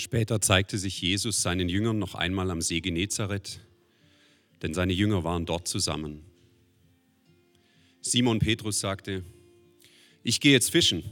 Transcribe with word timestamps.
Später 0.00 0.40
zeigte 0.40 0.78
sich 0.78 1.02
Jesus 1.02 1.42
seinen 1.42 1.68
Jüngern 1.68 1.98
noch 1.98 2.14
einmal 2.14 2.50
am 2.50 2.62
See 2.62 2.80
Genezareth, 2.80 3.60
denn 4.62 4.72
seine 4.72 4.94
Jünger 4.94 5.24
waren 5.24 5.44
dort 5.44 5.68
zusammen. 5.68 6.22
Simon 8.00 8.38
Petrus 8.38 8.80
sagte, 8.80 9.22
ich 10.22 10.40
gehe 10.40 10.52
jetzt 10.52 10.70
fischen. 10.70 11.02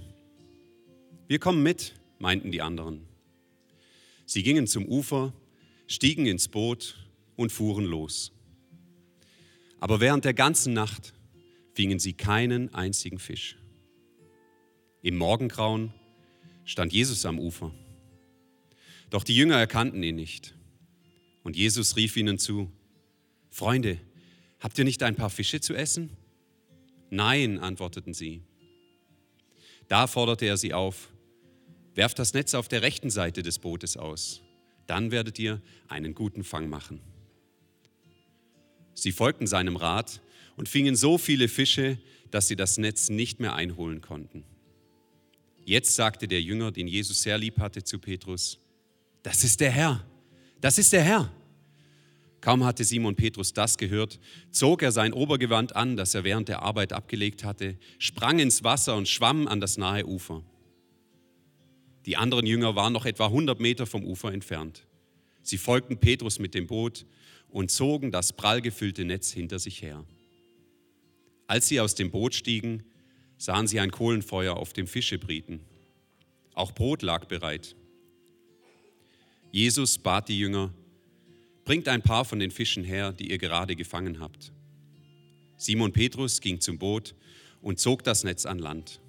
Wir 1.27 1.39
kommen 1.39 1.63
mit, 1.63 1.97
meinten 2.19 2.51
die 2.51 2.63
anderen. 2.63 3.03
Sie 4.25 4.43
gingen 4.43 4.67
zum 4.67 4.87
Ufer, 4.87 5.35
stiegen 5.87 6.25
ins 6.25 6.49
Boot 6.49 6.97
und 7.37 7.53
fuhren 7.53 7.85
los. 7.85 8.33
Aber 9.81 10.01
während 10.01 10.25
der 10.25 10.33
ganzen 10.33 10.73
Nacht 10.73 11.13
fingen 11.75 11.99
sie 11.99 12.15
keinen 12.15 12.73
einzigen 12.73 13.19
Fisch. 13.19 13.59
Im 15.03 15.19
Morgengrauen 15.19 15.93
stand 16.65 16.95
Jesus 16.95 17.27
am 17.27 17.39
Ufer. 17.39 17.71
Doch 19.11 19.25
die 19.25 19.35
Jünger 19.35 19.57
erkannten 19.57 20.03
ihn 20.03 20.17
nicht. 20.17 20.55
Und 21.43 21.57
Jesus 21.57 21.97
rief 21.97 22.17
ihnen 22.17 22.39
zu, 22.39 22.71
Freunde, 23.51 23.99
habt 24.61 24.79
ihr 24.79 24.85
nicht 24.85 25.03
ein 25.03 25.17
paar 25.17 25.31
Fische 25.31 25.61
zu 25.61 25.75
essen? 25.75 26.11
Nein, 27.11 27.59
antworteten 27.59 28.13
sie. 28.13 28.43
Da 29.89 30.07
forderte 30.07 30.45
er 30.45 30.59
sie 30.59 30.75
auf, 30.75 31.09
werft 31.95 32.19
das 32.19 32.35
Netz 32.35 32.55
auf 32.55 32.69
der 32.69 32.83
rechten 32.83 33.11
Seite 33.11 33.43
des 33.43 33.59
Bootes 33.59 33.97
aus, 33.97 34.43
dann 34.87 35.11
werdet 35.11 35.39
ihr 35.39 35.63
einen 35.89 36.15
guten 36.15 36.45
Fang 36.45 36.69
machen. 36.69 37.01
Sie 38.95 39.13
folgten 39.13 39.47
seinem 39.47 39.77
Rat 39.77 40.21
und 40.57 40.69
fingen 40.69 40.97
so 40.97 41.19
viele 41.19 41.49
Fische, 41.49 41.99
dass 42.31 42.49
sie 42.49 42.57
das 42.57 42.77
Netz 42.79 43.09
nicht 43.09 43.41
mehr 43.41 43.55
einholen 43.55 44.01
konnten. 44.03 44.45
Jetzt 45.65 45.95
sagte 45.95 46.29
der 46.29 46.43
Jünger, 46.43 46.73
den 46.73 46.89
Jesus 46.89 47.23
sehr 47.23 47.39
lieb 47.39 47.59
hatte, 47.59 47.85
zu 47.85 47.99
Petrus, 47.99 48.59
das 49.23 49.45
ist 49.45 49.61
der 49.61 49.71
Herr, 49.71 50.05
das 50.61 50.79
ist 50.79 50.93
der 50.93 51.03
Herr. 51.03 51.33
Kaum 52.41 52.65
hatte 52.65 52.85
Simon 52.85 53.17
Petrus 53.17 53.53
das 53.53 53.79
gehört, 53.79 54.21
zog 54.51 54.83
er 54.83 54.93
sein 54.93 55.13
Obergewand 55.13 55.75
an, 55.75 55.97
das 55.97 56.15
er 56.15 56.25
während 56.25 56.49
der 56.49 56.63
Arbeit 56.63 56.93
abgelegt 56.93 57.43
hatte, 57.43 57.77
sprang 57.99 58.39
ins 58.39 58.63
Wasser 58.63 58.97
und 58.97 59.09
schwamm 59.09 59.49
an 59.49 59.61
das 59.61 59.77
nahe 59.77 60.07
Ufer. 60.07 60.43
Die 62.07 62.17
anderen 62.17 62.47
Jünger 62.47 62.77
waren 62.77 62.93
noch 62.93 63.07
etwa 63.07 63.27
100 63.27 63.61
Meter 63.61 63.87
vom 63.87 64.05
Ufer 64.05 64.33
entfernt. 64.33 64.87
Sie 65.43 65.59
folgten 65.59 65.99
Petrus 65.99 66.39
mit 66.39 66.55
dem 66.55 66.67
Boot 66.67 67.07
und 67.49 67.71
zogen 67.71 68.13
das 68.13 68.33
prall 68.33 68.63
gefüllte 68.63 69.05
Netz 69.05 69.33
hinter 69.33 69.59
sich 69.59 69.83
her. 69.83 70.05
Als 71.47 71.69
sie 71.69 71.81
aus 71.81 71.95
dem 71.95 72.11
Boot 72.11 72.35
stiegen, 72.35 72.85
sahen 73.37 73.67
sie 73.67 73.81
ein 73.81 73.91
Kohlenfeuer 73.91 74.57
auf 74.57 74.73
dem 74.73 74.87
Fischebrieten. 74.87 75.61
Auch 76.55 76.73
Brot 76.73 77.03
lag 77.03 77.27
bereit. 77.27 77.75
Jesus 79.51 79.99
bat 79.99 80.29
die 80.29 80.39
Jünger, 80.39 80.73
bringt 81.65 81.89
ein 81.89 82.03
paar 82.03 82.25
von 82.25 82.39
den 82.39 82.51
Fischen 82.51 82.85
her, 82.85 83.13
die 83.13 83.31
ihr 83.31 83.39
gerade 83.39 83.77
gefangen 83.77 84.21
habt. 84.21 84.53
Simon 85.57 85.93
Petrus 85.93 86.41
ging 86.41 86.61
zum 86.61 86.79
Boot 86.79 87.15
und 87.61 87.79
zog 87.81 88.05
das 88.05 88.25
Netz 88.25 88.47
an 88.47 88.59
Land. 88.59 89.01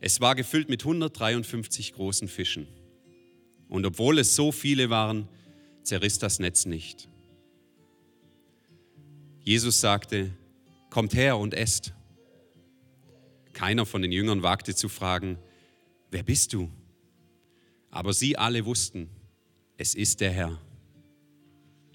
Es 0.00 0.20
war 0.20 0.34
gefüllt 0.34 0.68
mit 0.68 0.82
153 0.82 1.92
großen 1.94 2.28
Fischen. 2.28 2.66
Und 3.68 3.86
obwohl 3.86 4.18
es 4.18 4.36
so 4.36 4.52
viele 4.52 4.90
waren, 4.90 5.28
zerriss 5.82 6.18
das 6.18 6.38
Netz 6.38 6.66
nicht. 6.66 7.08
Jesus 9.40 9.80
sagte, 9.80 10.30
kommt 10.90 11.14
her 11.14 11.38
und 11.38 11.54
esst. 11.54 11.92
Keiner 13.52 13.84
von 13.84 14.02
den 14.02 14.12
Jüngern 14.12 14.42
wagte 14.42 14.74
zu 14.74 14.88
fragen, 14.88 15.38
wer 16.10 16.22
bist 16.22 16.52
du? 16.52 16.70
Aber 17.90 18.12
sie 18.12 18.36
alle 18.36 18.64
wussten, 18.64 19.08
es 19.76 19.94
ist 19.94 20.20
der 20.20 20.30
Herr. 20.30 20.58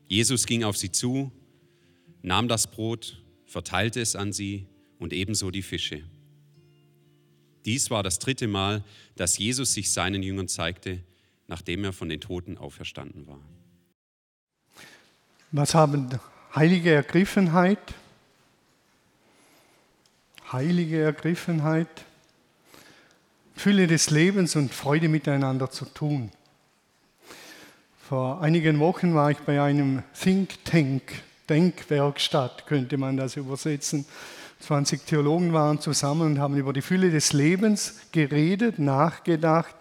Jesus 0.08 0.46
ging 0.46 0.64
auf 0.64 0.78
sie 0.78 0.92
zu, 0.92 1.32
nahm 2.22 2.48
das 2.48 2.68
Brot, 2.68 3.24
verteilte 3.46 4.02
es 4.02 4.16
an 4.16 4.34
sie 4.34 4.68
und 4.98 5.14
ebenso 5.14 5.52
die 5.52 5.62
Fische. 5.62 6.04
Dies 7.66 7.90
war 7.90 8.04
das 8.04 8.20
dritte 8.20 8.48
Mal, 8.48 8.84
dass 9.16 9.38
Jesus 9.38 9.74
sich 9.74 9.92
seinen 9.92 10.24
Jüngern 10.24 10.48
zeigte, 10.48 11.04
nachdem 11.48 11.84
er 11.84 11.94
von 11.94 12.10
den 12.10 12.22
Toten 12.22 12.58
auferstanden 12.58 13.28
war. 13.28 13.42
Was 15.52 15.74
haben 15.74 16.10
heilige 16.56 16.92
Ergriffenheit, 16.92 17.80
heilige 20.52 21.02
Ergriffenheit, 21.02 22.06
Fülle 23.56 23.88
des 23.88 24.10
Lebens 24.10 24.56
und 24.56 24.74
Freude 24.74 25.10
miteinander 25.10 25.70
zu 25.70 25.86
tun? 25.86 26.32
Vor 28.10 28.42
einigen 28.42 28.80
Wochen 28.80 29.14
war 29.14 29.30
ich 29.30 29.38
bei 29.38 29.62
einem 29.62 30.02
Think 30.20 30.66
Tank, 30.66 31.04
Denkwerkstatt 31.48 32.66
könnte 32.66 32.98
man 32.98 33.18
das 33.18 33.36
übersetzen. 33.36 34.04
20 34.62 35.06
Theologen 35.06 35.54
waren 35.54 35.80
zusammen 35.80 36.24
und 36.24 36.40
haben 36.40 36.58
über 36.58 36.74
die 36.74 36.82
Fülle 36.82 37.12
des 37.12 37.34
Lebens 37.34 38.00
geredet, 38.12 38.80
nachgedacht 38.80 39.76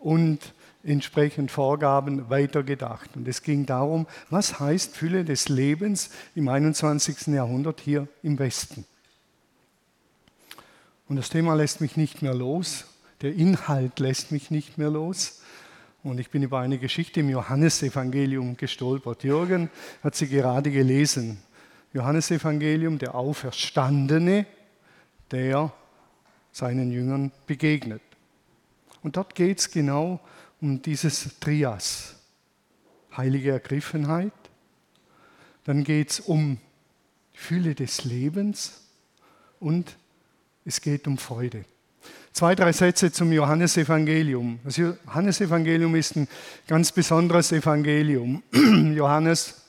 und 0.00 0.54
entsprechend 0.84 1.50
Vorgaben 1.50 2.30
weitergedacht. 2.30 3.10
Und 3.14 3.28
es 3.28 3.42
ging 3.42 3.66
darum, 3.66 4.06
was 4.30 4.58
heißt 4.58 4.96
Fülle 4.96 5.26
des 5.26 5.50
Lebens 5.50 6.08
im 6.34 6.48
21. 6.48 7.26
Jahrhundert 7.26 7.82
hier 7.82 8.08
im 8.22 8.38
Westen. 8.38 8.86
Und 11.10 11.16
das 11.16 11.28
Thema 11.28 11.54
lässt 11.54 11.82
mich 11.82 11.98
nicht 11.98 12.22
mehr 12.22 12.32
los, 12.32 12.86
der 13.20 13.34
Inhalt 13.34 14.00
lässt 14.00 14.32
mich 14.32 14.50
nicht 14.50 14.78
mehr 14.78 14.88
los. 14.88 15.42
Und 16.06 16.20
ich 16.20 16.30
bin 16.30 16.44
über 16.44 16.60
eine 16.60 16.78
Geschichte 16.78 17.18
im 17.18 17.30
Johannesevangelium 17.30 18.56
gestolpert. 18.56 19.24
Jürgen 19.24 19.70
hat 20.04 20.14
sie 20.14 20.28
gerade 20.28 20.70
gelesen. 20.70 21.38
Johannesevangelium, 21.92 22.98
der 22.98 23.16
Auferstandene, 23.16 24.46
der 25.32 25.72
seinen 26.52 26.92
Jüngern 26.92 27.32
begegnet. 27.48 28.02
Und 29.02 29.16
dort 29.16 29.34
geht 29.34 29.58
es 29.58 29.68
genau 29.68 30.20
um 30.60 30.80
dieses 30.80 31.40
Trias. 31.40 32.14
Heilige 33.16 33.50
Ergriffenheit. 33.50 34.32
Dann 35.64 35.82
geht 35.82 36.10
es 36.10 36.20
um 36.20 36.58
Fülle 37.32 37.74
des 37.74 38.04
Lebens 38.04 38.80
und 39.58 39.96
es 40.64 40.80
geht 40.80 41.08
um 41.08 41.18
Freude. 41.18 41.64
Zwei, 42.36 42.54
drei 42.54 42.70
Sätze 42.70 43.10
zum 43.10 43.32
Johannesevangelium. 43.32 44.60
Das 44.62 44.76
Johannesevangelium 44.76 45.94
ist 45.94 46.16
ein 46.16 46.28
ganz 46.66 46.92
besonderes 46.92 47.50
Evangelium. 47.50 48.42
Johannes, 48.94 49.62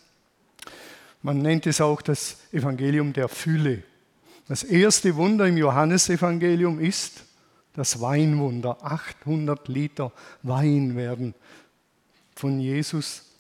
man 1.21 1.37
nennt 1.37 1.65
es 1.65 1.79
auch 1.79 2.01
das 2.01 2.39
Evangelium 2.51 3.13
der 3.13 3.29
Fülle. 3.29 3.83
Das 4.49 4.63
erste 4.63 5.15
Wunder 5.15 5.47
im 5.47 5.55
Johannesevangelium 5.55 6.81
ist 6.81 7.23
das 7.73 8.01
Weinwunder. 8.01 8.79
800 8.83 9.69
Liter 9.69 10.11
Wein 10.43 10.97
werden 10.97 11.35
von 12.35 12.59
Jesus 12.59 13.33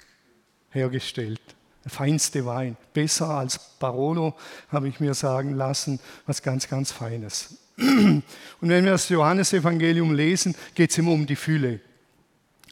hergestellt. 0.69 1.41
Der 1.83 1.91
feinste 1.91 2.45
Wein. 2.45 2.77
Besser 2.93 3.31
als 3.31 3.59
Barolo, 3.77 4.37
habe 4.69 4.87
ich 4.87 5.01
mir 5.01 5.13
sagen 5.13 5.53
lassen. 5.53 5.99
Was 6.25 6.41
ganz, 6.41 6.69
ganz 6.69 6.93
Feines. 6.93 7.66
Und 7.77 8.23
wenn 8.61 8.83
wir 8.85 8.91
das 8.91 9.09
Johannesevangelium 9.09 10.13
lesen, 10.13 10.55
geht 10.73 10.91
es 10.91 10.97
immer 10.97 11.11
um 11.11 11.27
die 11.27 11.35
Fülle. 11.35 11.79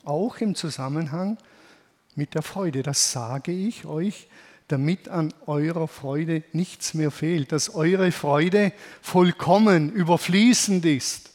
Auch 0.03 0.37
im 0.37 0.55
Zusammenhang 0.55 1.37
mit 2.15 2.33
der 2.33 2.41
Freude. 2.41 2.81
Das 2.81 3.11
sage 3.11 3.51
ich 3.51 3.85
euch, 3.85 4.27
damit 4.67 5.09
an 5.09 5.33
eurer 5.45 5.87
Freude 5.87 6.43
nichts 6.53 6.95
mehr 6.95 7.11
fehlt, 7.11 7.51
dass 7.51 7.75
eure 7.75 8.11
Freude 8.11 8.71
vollkommen 9.01 9.91
überfließend 9.91 10.85
ist. 10.85 11.29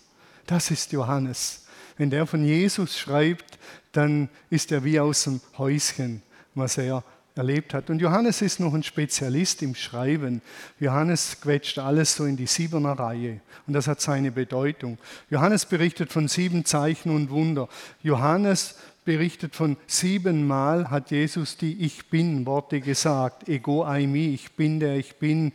Das 0.46 0.70
ist 0.70 0.92
Johannes. 0.92 1.66
Wenn 1.96 2.10
der 2.10 2.26
von 2.26 2.44
Jesus 2.44 2.98
schreibt, 2.98 3.58
dann 3.92 4.28
ist 4.48 4.72
er 4.72 4.82
wie 4.84 4.98
aus 4.98 5.24
dem 5.24 5.40
Häuschen, 5.58 6.22
was 6.54 6.76
er 6.78 7.04
erlebt 7.34 7.74
hat. 7.74 7.90
Und 7.90 8.00
Johannes 8.00 8.42
ist 8.42 8.60
noch 8.60 8.74
ein 8.74 8.82
Spezialist 8.82 9.62
im 9.62 9.74
Schreiben. 9.74 10.42
Johannes 10.78 11.40
quetscht 11.40 11.78
alles 11.78 12.14
so 12.14 12.24
in 12.24 12.36
die 12.36 12.46
Siebener 12.46 12.92
Reihe 12.92 13.40
und 13.66 13.74
das 13.74 13.86
hat 13.86 14.00
seine 14.00 14.32
Bedeutung. 14.32 14.98
Johannes 15.30 15.66
berichtet 15.66 16.12
von 16.12 16.28
sieben 16.28 16.64
Zeichen 16.64 17.10
und 17.10 17.30
Wunder. 17.30 17.68
Johannes 18.02 18.76
berichtet 19.04 19.56
von 19.56 19.76
siebenmal 19.86 20.90
hat 20.90 21.10
Jesus 21.10 21.56
die 21.56 21.84
Ich 21.84 22.10
bin 22.10 22.46
Worte 22.46 22.80
gesagt. 22.80 23.48
Ego 23.48 23.84
aimi, 23.84 24.34
ich 24.34 24.52
bin 24.52 24.80
der 24.80 24.96
ich 24.96 25.16
bin. 25.16 25.52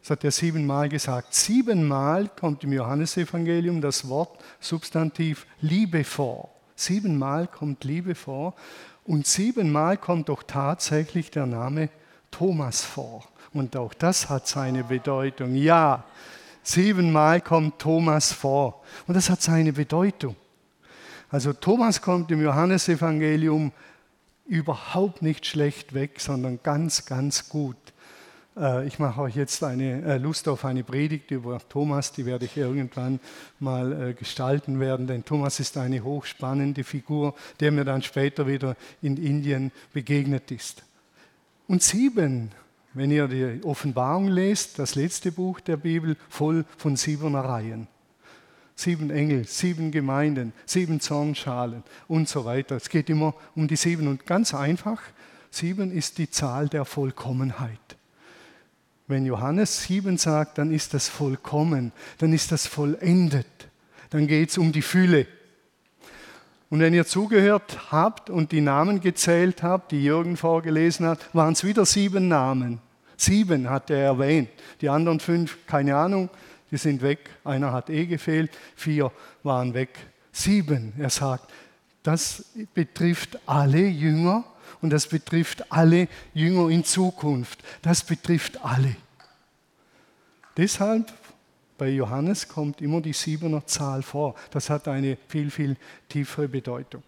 Das 0.00 0.10
hat 0.10 0.24
er 0.24 0.32
siebenmal 0.32 0.88
gesagt. 0.88 1.32
Siebenmal 1.32 2.28
kommt 2.28 2.64
im 2.64 2.72
Johannesevangelium 2.72 3.80
das 3.80 4.08
Wort 4.08 4.36
Substantiv 4.58 5.46
Liebe 5.60 6.02
vor. 6.02 6.50
Siebenmal 6.74 7.46
kommt 7.46 7.84
Liebe 7.84 8.16
vor. 8.16 8.54
Und 9.04 9.26
siebenmal 9.26 9.96
kommt 9.96 10.28
doch 10.28 10.42
tatsächlich 10.44 11.30
der 11.30 11.46
Name 11.46 11.88
Thomas 12.30 12.84
vor. 12.84 13.24
Und 13.52 13.76
auch 13.76 13.94
das 13.94 14.28
hat 14.28 14.46
seine 14.46 14.84
Bedeutung. 14.84 15.54
Ja, 15.54 16.04
siebenmal 16.62 17.40
kommt 17.40 17.78
Thomas 17.78 18.32
vor. 18.32 18.82
Und 19.06 19.14
das 19.14 19.28
hat 19.28 19.42
seine 19.42 19.72
Bedeutung. 19.72 20.36
Also 21.30 21.52
Thomas 21.52 22.00
kommt 22.00 22.30
im 22.30 22.42
Johannesevangelium 22.42 23.72
überhaupt 24.46 25.22
nicht 25.22 25.46
schlecht 25.46 25.94
weg, 25.94 26.20
sondern 26.20 26.60
ganz, 26.62 27.06
ganz 27.06 27.48
gut. 27.48 27.76
Äh, 28.56 28.86
ich 28.86 28.98
mache 28.98 29.22
euch 29.22 29.36
jetzt 29.36 29.62
eine 29.64 30.02
äh, 30.02 30.18
Lust 30.18 30.48
auf 30.48 30.64
eine 30.64 30.84
Predigt 30.84 31.30
über 31.30 31.60
Thomas, 31.68 32.12
die 32.12 32.26
werde 32.26 32.44
ich 32.44 32.56
irgendwann 32.56 33.20
mal 33.58 34.10
äh, 34.10 34.14
gestalten 34.14 34.80
werden, 34.80 35.06
denn 35.06 35.24
Thomas 35.24 35.60
ist 35.60 35.76
eine 35.76 36.02
hochspannende 36.02 36.84
Figur, 36.84 37.34
der 37.60 37.72
mir 37.72 37.84
dann 37.84 38.02
später 38.02 38.46
wieder 38.46 38.76
in 39.00 39.16
Indien 39.16 39.72
begegnet 39.92 40.50
ist. 40.50 40.82
Und 41.66 41.82
sieben, 41.82 42.50
wenn 42.94 43.10
ihr 43.10 43.28
die 43.28 43.64
Offenbarung 43.64 44.28
lest, 44.28 44.78
das 44.78 44.94
letzte 44.94 45.32
Buch 45.32 45.60
der 45.60 45.78
Bibel, 45.78 46.16
voll 46.28 46.64
von 46.76 46.96
Siebenereien. 46.96 47.88
Sieben 48.74 49.10
Engel, 49.10 49.46
sieben 49.46 49.90
Gemeinden, 49.90 50.52
sieben 50.66 50.98
Zornschalen 51.00 51.82
und 52.08 52.28
so 52.28 52.44
weiter. 52.44 52.76
Es 52.76 52.88
geht 52.88 53.08
immer 53.10 53.34
um 53.54 53.68
die 53.68 53.76
sieben 53.76 54.08
und 54.08 54.26
ganz 54.26 54.54
einfach, 54.54 55.00
sieben 55.50 55.92
ist 55.92 56.18
die 56.18 56.30
Zahl 56.30 56.68
der 56.68 56.84
Vollkommenheit. 56.84 57.96
Wenn 59.12 59.26
Johannes 59.26 59.82
7 59.82 60.16
sagt, 60.16 60.56
dann 60.56 60.72
ist 60.72 60.94
das 60.94 61.06
vollkommen, 61.06 61.92
dann 62.16 62.32
ist 62.32 62.50
das 62.50 62.66
vollendet, 62.66 63.46
dann 64.08 64.26
geht 64.26 64.48
es 64.48 64.56
um 64.56 64.72
die 64.72 64.80
Fülle. 64.80 65.26
Und 66.70 66.80
wenn 66.80 66.94
ihr 66.94 67.04
zugehört 67.04 67.92
habt 67.92 68.30
und 68.30 68.52
die 68.52 68.62
Namen 68.62 69.02
gezählt 69.02 69.62
habt, 69.62 69.92
die 69.92 70.02
Jürgen 70.02 70.38
vorgelesen 70.38 71.04
hat, 71.04 71.18
waren 71.34 71.52
es 71.52 71.62
wieder 71.62 71.84
sieben 71.84 72.28
Namen. 72.28 72.80
Sieben 73.18 73.68
hat 73.68 73.90
er 73.90 73.98
erwähnt. 73.98 74.48
Die 74.80 74.88
anderen 74.88 75.20
fünf, 75.20 75.58
keine 75.66 75.94
Ahnung, 75.94 76.30
die 76.70 76.78
sind 76.78 77.02
weg. 77.02 77.28
Einer 77.44 77.70
hat 77.70 77.90
eh 77.90 78.06
gefehlt, 78.06 78.50
vier 78.76 79.12
waren 79.42 79.74
weg. 79.74 79.90
Sieben, 80.32 80.94
er 80.98 81.10
sagt, 81.10 81.52
das 82.02 82.46
betrifft 82.72 83.38
alle 83.44 83.86
Jünger 83.86 84.44
und 84.82 84.90
das 84.90 85.06
betrifft 85.06 85.72
alle 85.72 86.08
Jünger 86.34 86.68
in 86.68 86.84
Zukunft. 86.84 87.62
Das 87.80 88.02
betrifft 88.02 88.62
alle. 88.64 88.96
Deshalb 90.56 91.12
bei 91.78 91.88
Johannes 91.88 92.48
kommt 92.48 92.82
immer 92.82 93.00
die 93.00 93.12
siebener 93.12 93.64
Zahl 93.66 94.02
vor. 94.02 94.34
Das 94.50 94.68
hat 94.68 94.88
eine 94.88 95.16
viel, 95.28 95.50
viel 95.50 95.76
tiefere 96.08 96.48
Bedeutung. 96.48 97.02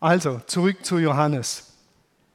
Also 0.00 0.40
zurück 0.46 0.84
zu 0.84 0.98
Johannes. 0.98 1.68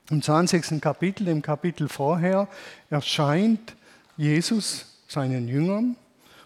Im 0.09 0.21
20. 0.21 0.81
Kapitel, 0.81 1.27
im 1.27 1.41
Kapitel 1.41 1.89
vorher, 1.89 2.47
erscheint 2.89 3.75
Jesus 4.15 4.85
seinen 5.09 5.49
Jüngern 5.49 5.97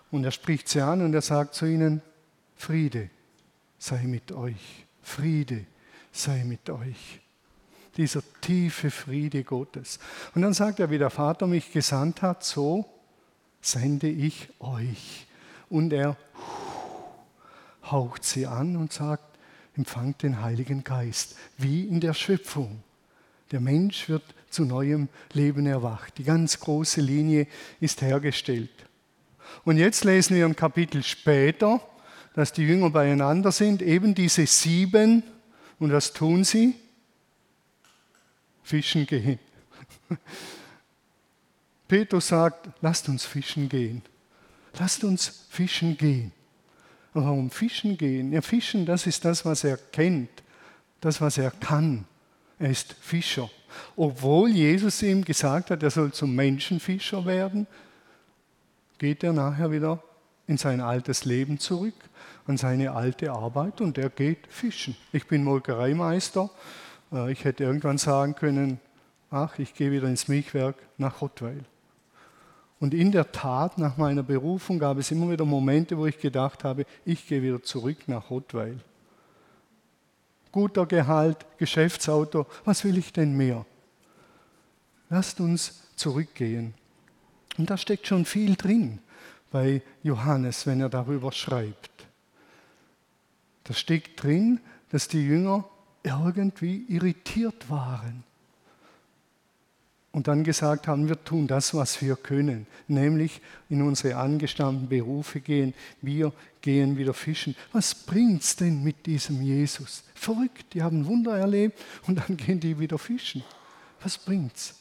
und 0.09 0.23
er 0.23 0.31
spricht 0.31 0.67
sie 0.67 0.81
an 0.81 1.03
und 1.03 1.13
er 1.13 1.21
sagt 1.21 1.53
zu 1.53 1.67
ihnen, 1.67 2.01
Friede 2.55 3.11
sei 3.77 4.03
mit 4.03 4.31
euch, 4.31 4.85
Friede 5.03 5.65
sei 6.11 6.43
mit 6.43 6.69
euch 6.71 7.21
dieser 7.97 8.21
tiefe 8.41 8.91
Friede 8.91 9.43
Gottes. 9.43 9.99
Und 10.33 10.41
dann 10.41 10.53
sagt 10.53 10.79
er, 10.79 10.89
wie 10.89 10.97
der 10.97 11.09
Vater 11.09 11.47
mich 11.47 11.71
gesandt 11.71 12.21
hat, 12.21 12.43
so 12.43 12.85
sende 13.61 14.07
ich 14.07 14.49
euch. 14.59 15.27
Und 15.69 15.93
er 15.93 16.17
haucht 17.83 18.23
sie 18.23 18.47
an 18.47 18.75
und 18.75 18.93
sagt, 18.93 19.23
empfangt 19.75 20.23
den 20.23 20.41
Heiligen 20.41 20.83
Geist, 20.83 21.35
wie 21.57 21.85
in 21.85 21.99
der 21.99 22.13
Schöpfung. 22.13 22.83
Der 23.51 23.59
Mensch 23.59 24.09
wird 24.09 24.23
zu 24.49 24.65
neuem 24.65 25.07
Leben 25.33 25.65
erwacht. 25.65 26.17
Die 26.17 26.23
ganz 26.23 26.59
große 26.59 27.01
Linie 27.01 27.47
ist 27.79 28.01
hergestellt. 28.01 28.71
Und 29.63 29.77
jetzt 29.77 30.03
lesen 30.03 30.35
wir 30.35 30.45
ein 30.45 30.55
Kapitel 30.55 31.03
später, 31.03 31.81
dass 32.33 32.53
die 32.53 32.63
Jünger 32.63 32.89
beieinander 32.89 33.51
sind, 33.51 33.81
eben 33.81 34.15
diese 34.15 34.45
sieben. 34.45 35.23
Und 35.79 35.91
was 35.91 36.13
tun 36.13 36.43
sie? 36.43 36.75
Fischen 38.63 39.05
gehen. 39.05 39.39
Petrus 41.87 42.29
sagt, 42.29 42.69
lasst 42.81 43.09
uns 43.09 43.25
fischen 43.25 43.67
gehen. 43.67 44.01
Lasst 44.79 45.03
uns 45.03 45.45
fischen 45.49 45.97
gehen. 45.97 46.31
Und 47.13 47.25
warum 47.25 47.49
fischen 47.49 47.97
gehen? 47.97 48.31
Ja, 48.31 48.41
fischen, 48.41 48.85
das 48.85 49.05
ist 49.05 49.25
das, 49.25 49.43
was 49.43 49.63
er 49.63 49.77
kennt, 49.77 50.29
das, 51.01 51.19
was 51.19 51.37
er 51.37 51.51
kann. 51.51 52.05
Er 52.57 52.69
ist 52.69 52.93
Fischer. 53.01 53.49
Obwohl 53.95 54.49
Jesus 54.51 55.01
ihm 55.01 55.25
gesagt 55.25 55.71
hat, 55.71 55.83
er 55.83 55.89
soll 55.89 56.13
zum 56.13 56.35
Menschenfischer 56.35 57.25
werden, 57.25 57.67
geht 58.97 59.23
er 59.23 59.33
nachher 59.33 59.71
wieder 59.71 60.01
in 60.47 60.57
sein 60.57 60.79
altes 60.79 61.25
Leben 61.25 61.59
zurück, 61.59 61.95
an 62.45 62.57
seine 62.57 62.91
alte 62.91 63.31
Arbeit 63.31 63.81
und 63.81 63.97
er 63.97 64.09
geht 64.09 64.47
fischen. 64.47 64.95
Ich 65.11 65.27
bin 65.27 65.43
Molkereimeister 65.43 66.49
ich 67.11 67.43
hätte 67.43 67.63
irgendwann 67.63 67.97
sagen 67.97 68.35
können, 68.35 68.79
ach, 69.29 69.59
ich 69.59 69.73
gehe 69.73 69.91
wieder 69.91 70.07
ins 70.07 70.27
Milchwerk 70.27 70.75
nach 70.97 71.21
Rottweil. 71.21 71.65
Und 72.79 72.93
in 72.93 73.11
der 73.11 73.31
Tat, 73.31 73.77
nach 73.77 73.97
meiner 73.97 74.23
Berufung 74.23 74.79
gab 74.79 74.97
es 74.97 75.11
immer 75.11 75.29
wieder 75.29 75.45
Momente, 75.45 75.97
wo 75.97 76.07
ich 76.07 76.19
gedacht 76.19 76.63
habe, 76.63 76.85
ich 77.05 77.27
gehe 77.27 77.43
wieder 77.43 77.61
zurück 77.61 78.07
nach 78.07 78.29
Rottweil. 78.29 78.79
Guter 80.51 80.85
Gehalt, 80.85 81.45
Geschäftsauto, 81.57 82.47
was 82.65 82.83
will 82.83 82.97
ich 82.97 83.13
denn 83.13 83.37
mehr? 83.37 83.65
Lasst 85.09 85.39
uns 85.39 85.83
zurückgehen. 85.95 86.73
Und 87.57 87.69
da 87.69 87.77
steckt 87.77 88.07
schon 88.07 88.25
viel 88.25 88.55
drin 88.55 88.99
bei 89.51 89.81
Johannes, 90.01 90.65
wenn 90.65 90.81
er 90.81 90.89
darüber 90.89 91.31
schreibt. 91.31 92.07
Da 93.65 93.73
steckt 93.73 94.23
drin, 94.23 94.59
dass 94.89 95.07
die 95.07 95.23
Jünger 95.23 95.65
irgendwie 96.03 96.85
irritiert 96.87 97.69
waren. 97.69 98.23
Und 100.11 100.27
dann 100.27 100.43
gesagt 100.43 100.89
haben, 100.89 101.07
wir 101.07 101.23
tun 101.23 101.47
das, 101.47 101.73
was 101.73 102.01
wir 102.01 102.17
können, 102.17 102.67
nämlich 102.89 103.39
in 103.69 103.81
unsere 103.81 104.17
angestammten 104.17 104.89
Berufe 104.89 105.39
gehen. 105.39 105.73
Wir 106.01 106.33
gehen 106.61 106.97
wieder 106.97 107.13
fischen. 107.13 107.55
Was 107.71 107.95
bringt 107.95 108.41
es 108.41 108.57
denn 108.57 108.83
mit 108.83 109.05
diesem 109.05 109.41
Jesus? 109.41 110.03
Verrückt, 110.13 110.73
die 110.73 110.83
haben 110.83 111.05
Wunder 111.05 111.37
erlebt 111.37 111.79
und 112.07 112.17
dann 112.17 112.35
gehen 112.35 112.59
die 112.59 112.77
wieder 112.77 112.97
fischen. 112.97 113.41
Was 114.03 114.17
bringt's? 114.17 114.80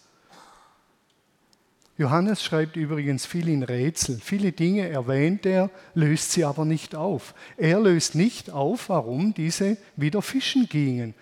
Johannes 2.00 2.42
schreibt 2.42 2.76
übrigens 2.76 3.26
viel 3.26 3.46
in 3.50 3.62
Rätsel. 3.62 4.18
Viele 4.24 4.52
Dinge 4.52 4.88
erwähnt 4.88 5.44
er, 5.44 5.68
löst 5.92 6.32
sie 6.32 6.46
aber 6.46 6.64
nicht 6.64 6.94
auf. 6.94 7.34
Er 7.58 7.78
löst 7.78 8.14
nicht 8.14 8.48
auf, 8.48 8.88
warum 8.88 9.34
diese 9.34 9.76
wieder 9.96 10.22
fischen 10.22 10.66
gingen. 10.66 11.12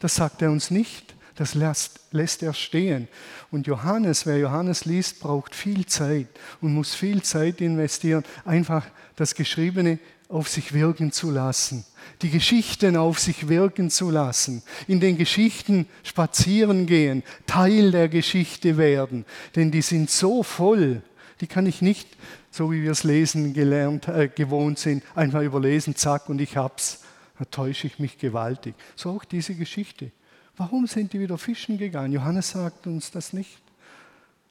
Das 0.00 0.16
sagt 0.16 0.42
er 0.42 0.50
uns 0.50 0.72
nicht. 0.72 1.14
Das 1.36 1.54
lässt, 1.54 2.00
lässt 2.10 2.42
er 2.42 2.54
stehen. 2.54 3.06
Und 3.52 3.68
Johannes, 3.68 4.26
wer 4.26 4.36
Johannes 4.36 4.84
liest, 4.84 5.20
braucht 5.20 5.54
viel 5.54 5.86
Zeit 5.86 6.26
und 6.60 6.74
muss 6.74 6.92
viel 6.92 7.22
Zeit 7.22 7.60
investieren, 7.60 8.24
einfach 8.44 8.84
das 9.14 9.36
Geschriebene 9.36 10.00
auf 10.28 10.48
sich 10.48 10.72
wirken 10.72 11.12
zu 11.12 11.30
lassen, 11.30 11.84
die 12.22 12.30
Geschichten 12.30 12.96
auf 12.96 13.18
sich 13.18 13.48
wirken 13.48 13.90
zu 13.90 14.10
lassen, 14.10 14.62
in 14.86 15.00
den 15.00 15.16
Geschichten 15.16 15.86
spazieren 16.02 16.86
gehen, 16.86 17.22
Teil 17.46 17.90
der 17.90 18.08
Geschichte 18.08 18.76
werden, 18.76 19.24
denn 19.54 19.70
die 19.70 19.82
sind 19.82 20.10
so 20.10 20.42
voll, 20.42 21.02
die 21.40 21.46
kann 21.46 21.66
ich 21.66 21.82
nicht, 21.82 22.08
so 22.50 22.70
wie 22.70 22.82
wir 22.82 22.92
es 22.92 23.04
lesen 23.04 23.52
gelernt, 23.52 24.08
äh, 24.08 24.28
gewohnt 24.28 24.78
sind, 24.78 25.02
einfach 25.14 25.42
überlesen, 25.42 25.96
zack 25.96 26.28
und 26.28 26.40
ich 26.40 26.56
hab's. 26.56 27.00
Da 27.38 27.44
täusche 27.44 27.88
ich 27.88 27.98
mich 27.98 28.16
gewaltig. 28.18 28.76
So 28.94 29.10
auch 29.10 29.24
diese 29.24 29.54
Geschichte. 29.54 30.12
Warum 30.56 30.86
sind 30.86 31.12
die 31.12 31.20
wieder 31.20 31.36
fischen 31.36 31.78
gegangen? 31.78 32.12
Johannes 32.12 32.50
sagt 32.50 32.86
uns 32.86 33.10
das 33.10 33.32
nicht. 33.32 33.60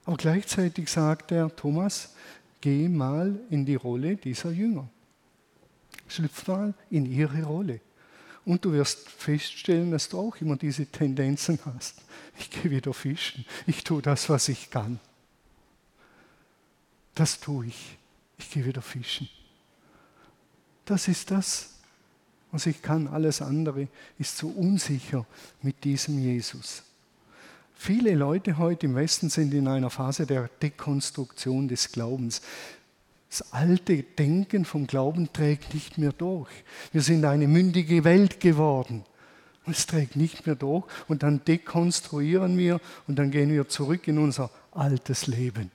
Aber 0.05 0.17
gleichzeitig 0.17 0.89
sagt 0.89 1.31
er, 1.31 1.55
Thomas, 1.55 2.13
geh 2.59 2.89
mal 2.89 3.39
in 3.49 3.65
die 3.65 3.75
Rolle 3.75 4.17
dieser 4.17 4.51
Jünger. 4.51 4.89
Schlüpf 6.13 6.47
mal 6.47 6.73
in 6.89 7.05
ihre 7.05 7.43
Rolle. 7.43 7.79
Und 8.45 8.65
du 8.65 8.73
wirst 8.73 9.09
feststellen, 9.09 9.91
dass 9.91 10.09
du 10.09 10.19
auch 10.19 10.35
immer 10.37 10.57
diese 10.57 10.85
Tendenzen 10.85 11.59
hast. 11.65 12.01
Ich 12.37 12.49
gehe 12.49 12.71
wieder 12.71 12.93
fischen. 12.93 13.45
Ich 13.65 13.83
tue 13.83 14.01
das, 14.01 14.29
was 14.29 14.49
ich 14.49 14.69
kann. 14.69 14.99
Das 17.15 17.39
tue 17.39 17.67
ich. 17.67 17.97
Ich 18.37 18.49
gehe 18.51 18.65
wieder 18.65 18.81
fischen. 18.81 19.29
Das 20.85 21.07
ist 21.07 21.31
das, 21.31 21.75
was 22.51 22.65
ich 22.65 22.81
kann. 22.81 23.07
Alles 23.07 23.41
andere 23.41 23.87
ist 24.19 24.37
so 24.37 24.49
unsicher 24.49 25.25
mit 25.61 25.83
diesem 25.83 26.19
Jesus. 26.19 26.83
Viele 27.75 28.13
Leute 28.15 28.57
heute 28.57 28.85
im 28.85 28.95
Westen 28.95 29.29
sind 29.29 29.53
in 29.53 29.67
einer 29.67 29.89
Phase 29.89 30.25
der 30.25 30.49
Dekonstruktion 30.61 31.67
des 31.67 31.91
Glaubens. 31.91 32.41
Das 33.33 33.51
alte 33.51 34.03
Denken 34.03 34.63
vom 34.63 34.85
Glauben 34.85 35.33
trägt 35.33 35.73
nicht 35.73 35.97
mehr 35.97 36.11
durch. 36.11 36.51
Wir 36.91 37.01
sind 37.01 37.25
eine 37.25 37.47
mündige 37.47 38.03
Welt 38.03 38.39
geworden. 38.39 39.03
Und 39.65 39.75
es 39.75 39.87
trägt 39.87 40.15
nicht 40.15 40.45
mehr 40.45 40.53
durch. 40.53 40.85
Und 41.07 41.23
dann 41.23 41.43
dekonstruieren 41.43 42.59
wir 42.59 42.79
und 43.07 43.17
dann 43.17 43.31
gehen 43.31 43.51
wir 43.51 43.67
zurück 43.67 44.07
in 44.07 44.19
unser 44.19 44.51
altes 44.69 45.25
Leben. 45.25 45.71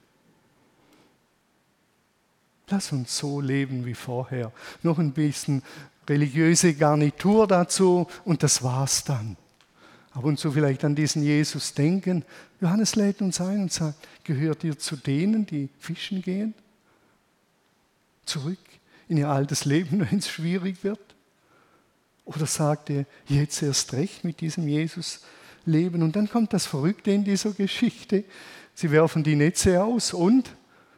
Lass 2.69 2.93
uns 2.93 3.19
so 3.19 3.41
leben 3.41 3.85
wie 3.85 3.95
vorher. 3.95 4.53
Noch 4.85 5.01
ein 5.01 5.11
bisschen 5.11 5.65
religiöse 6.09 6.75
Garnitur 6.75 7.49
dazu 7.49 8.07
und 8.25 8.45
das 8.45 8.63
war's 8.63 9.03
dann. 9.03 9.37
Ab 10.13 10.23
und 10.23 10.39
zu 10.39 10.53
vielleicht 10.53 10.85
an 10.85 10.95
diesen 10.95 11.25
Jesus 11.25 11.75
denken. 11.75 12.25
Johannes 12.61 12.95
lädt 12.95 13.21
uns 13.21 13.41
ein 13.41 13.63
und 13.63 13.73
sagt, 13.73 13.99
gehört 14.23 14.63
ihr 14.63 14.79
zu 14.79 14.95
denen, 14.95 15.45
die 15.45 15.71
fischen 15.81 16.23
gehen? 16.23 16.55
Zurück 18.29 18.59
in 19.09 19.17
ihr 19.17 19.29
altes 19.29 19.65
Leben, 19.65 20.01
wenn 20.11 20.19
es 20.19 20.29
schwierig 20.29 20.85
wird? 20.85 21.01
Oder 22.25 22.47
sagt 22.47 22.91
er, 22.91 23.07
jetzt 23.27 23.63
erst 23.63 23.95
recht 23.95 24.23
mit 24.23 24.41
diesem 24.41 24.69
Jesus 24.69 25.21
leben? 25.65 26.03
Und 26.03 26.15
dann 26.15 26.29
kommt 26.29 26.53
das 26.53 26.67
Verrückte 26.67 27.11
in 27.11 27.25
dieser 27.25 27.53
Geschichte. 27.53 28.25
Sie 28.75 28.91
werfen 28.91 29.25
die 29.25 29.35
Netze 29.35 29.83
aus 29.83 30.13
und 30.13 30.51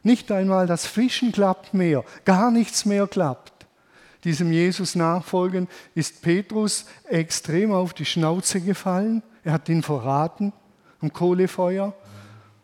nicht 0.03 0.31
einmal 0.31 0.67
das 0.67 0.85
Fischen 0.85 1.31
klappt 1.31 1.73
mehr, 1.73 2.03
gar 2.25 2.51
nichts 2.51 2.85
mehr 2.85 3.07
klappt. 3.07 3.65
Diesem 4.23 4.51
Jesus 4.51 4.95
nachfolgen 4.95 5.67
ist 5.95 6.21
Petrus 6.21 6.85
extrem 7.05 7.71
auf 7.71 7.93
die 7.93 8.05
Schnauze 8.05 8.61
gefallen. 8.61 9.23
Er 9.43 9.53
hat 9.53 9.69
ihn 9.69 9.83
verraten 9.83 10.53
am 10.99 11.11
Kohlefeuer. 11.11 11.95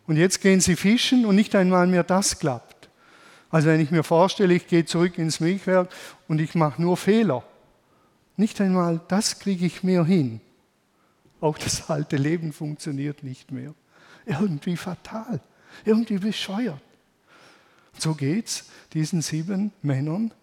Und 0.05 0.17
jetzt 0.17 0.41
gehen 0.41 0.62
sie 0.62 0.75
fischen 0.75 1.25
und 1.25 1.36
nicht 1.36 1.55
einmal 1.55 1.88
mehr 1.88 2.03
das 2.03 2.38
klappt. 2.38 2.76
Also 3.49 3.67
wenn 3.67 3.79
ich 3.79 3.91
mir 3.91 4.03
vorstelle, 4.03 4.53
ich 4.53 4.67
gehe 4.67 4.85
zurück 4.85 5.17
ins 5.17 5.39
Milchwerk 5.39 5.89
und 6.27 6.41
ich 6.41 6.55
mache 6.55 6.81
nur 6.81 6.97
Fehler. 6.97 7.43
Nicht 8.35 8.59
einmal 8.61 9.01
das 9.07 9.39
kriege 9.39 9.65
ich 9.65 9.83
mehr 9.83 10.05
hin. 10.05 10.41
Auch 11.39 11.57
das 11.57 11.89
alte 11.89 12.17
Leben 12.17 12.51
funktioniert 12.51 13.23
nicht 13.23 13.51
mehr. 13.51 13.73
Irgendwie 14.25 14.75
fatal, 14.75 15.39
irgendwie 15.85 16.17
bescheuert. 16.17 16.81
So 17.97 18.13
geht 18.13 18.47
es 18.47 18.65
diesen 18.93 19.21
sieben 19.21 19.71
Männern. 19.81 20.33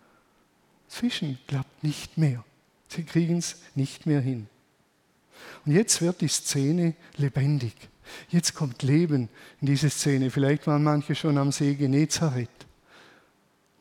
Fischen 0.88 1.38
klappt 1.46 1.82
nicht 1.82 2.16
mehr. 2.18 2.44
Sie 2.88 3.04
kriegen 3.04 3.38
es 3.38 3.62
nicht 3.74 4.06
mehr 4.06 4.20
hin. 4.20 4.48
Und 5.66 5.72
jetzt 5.72 6.00
wird 6.00 6.20
die 6.20 6.28
Szene 6.28 6.94
lebendig. 7.16 7.74
Jetzt 8.28 8.54
kommt 8.54 8.82
Leben 8.82 9.28
in 9.60 9.66
diese 9.66 9.90
Szene. 9.90 10.30
Vielleicht 10.30 10.66
waren 10.66 10.82
manche 10.82 11.14
schon 11.14 11.38
am 11.38 11.52
See 11.52 11.74
Genezareth, 11.74 12.63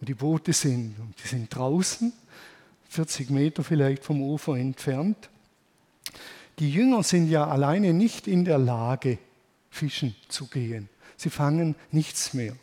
wo 0.03 0.05
die 0.05 0.15
Boote 0.15 0.51
sind. 0.51 0.99
Und 0.99 1.15
die 1.23 1.27
sind 1.29 1.55
draußen, 1.55 2.11
40 2.89 3.29
Meter 3.29 3.63
vielleicht 3.63 4.03
vom 4.03 4.21
Ufer 4.21 4.57
entfernt. 4.57 5.29
Die 6.59 6.69
Jünger 6.69 7.03
sind 7.03 7.29
ja 7.29 7.47
alleine 7.47 7.93
nicht 7.93 8.27
in 8.27 8.43
der 8.43 8.57
Lage, 8.57 9.17
fischen 9.69 10.13
zu 10.27 10.47
gehen. 10.47 10.89
Sie 11.15 11.29
fangen 11.29 11.75
nichts 11.91 12.33
mehr. 12.33 12.53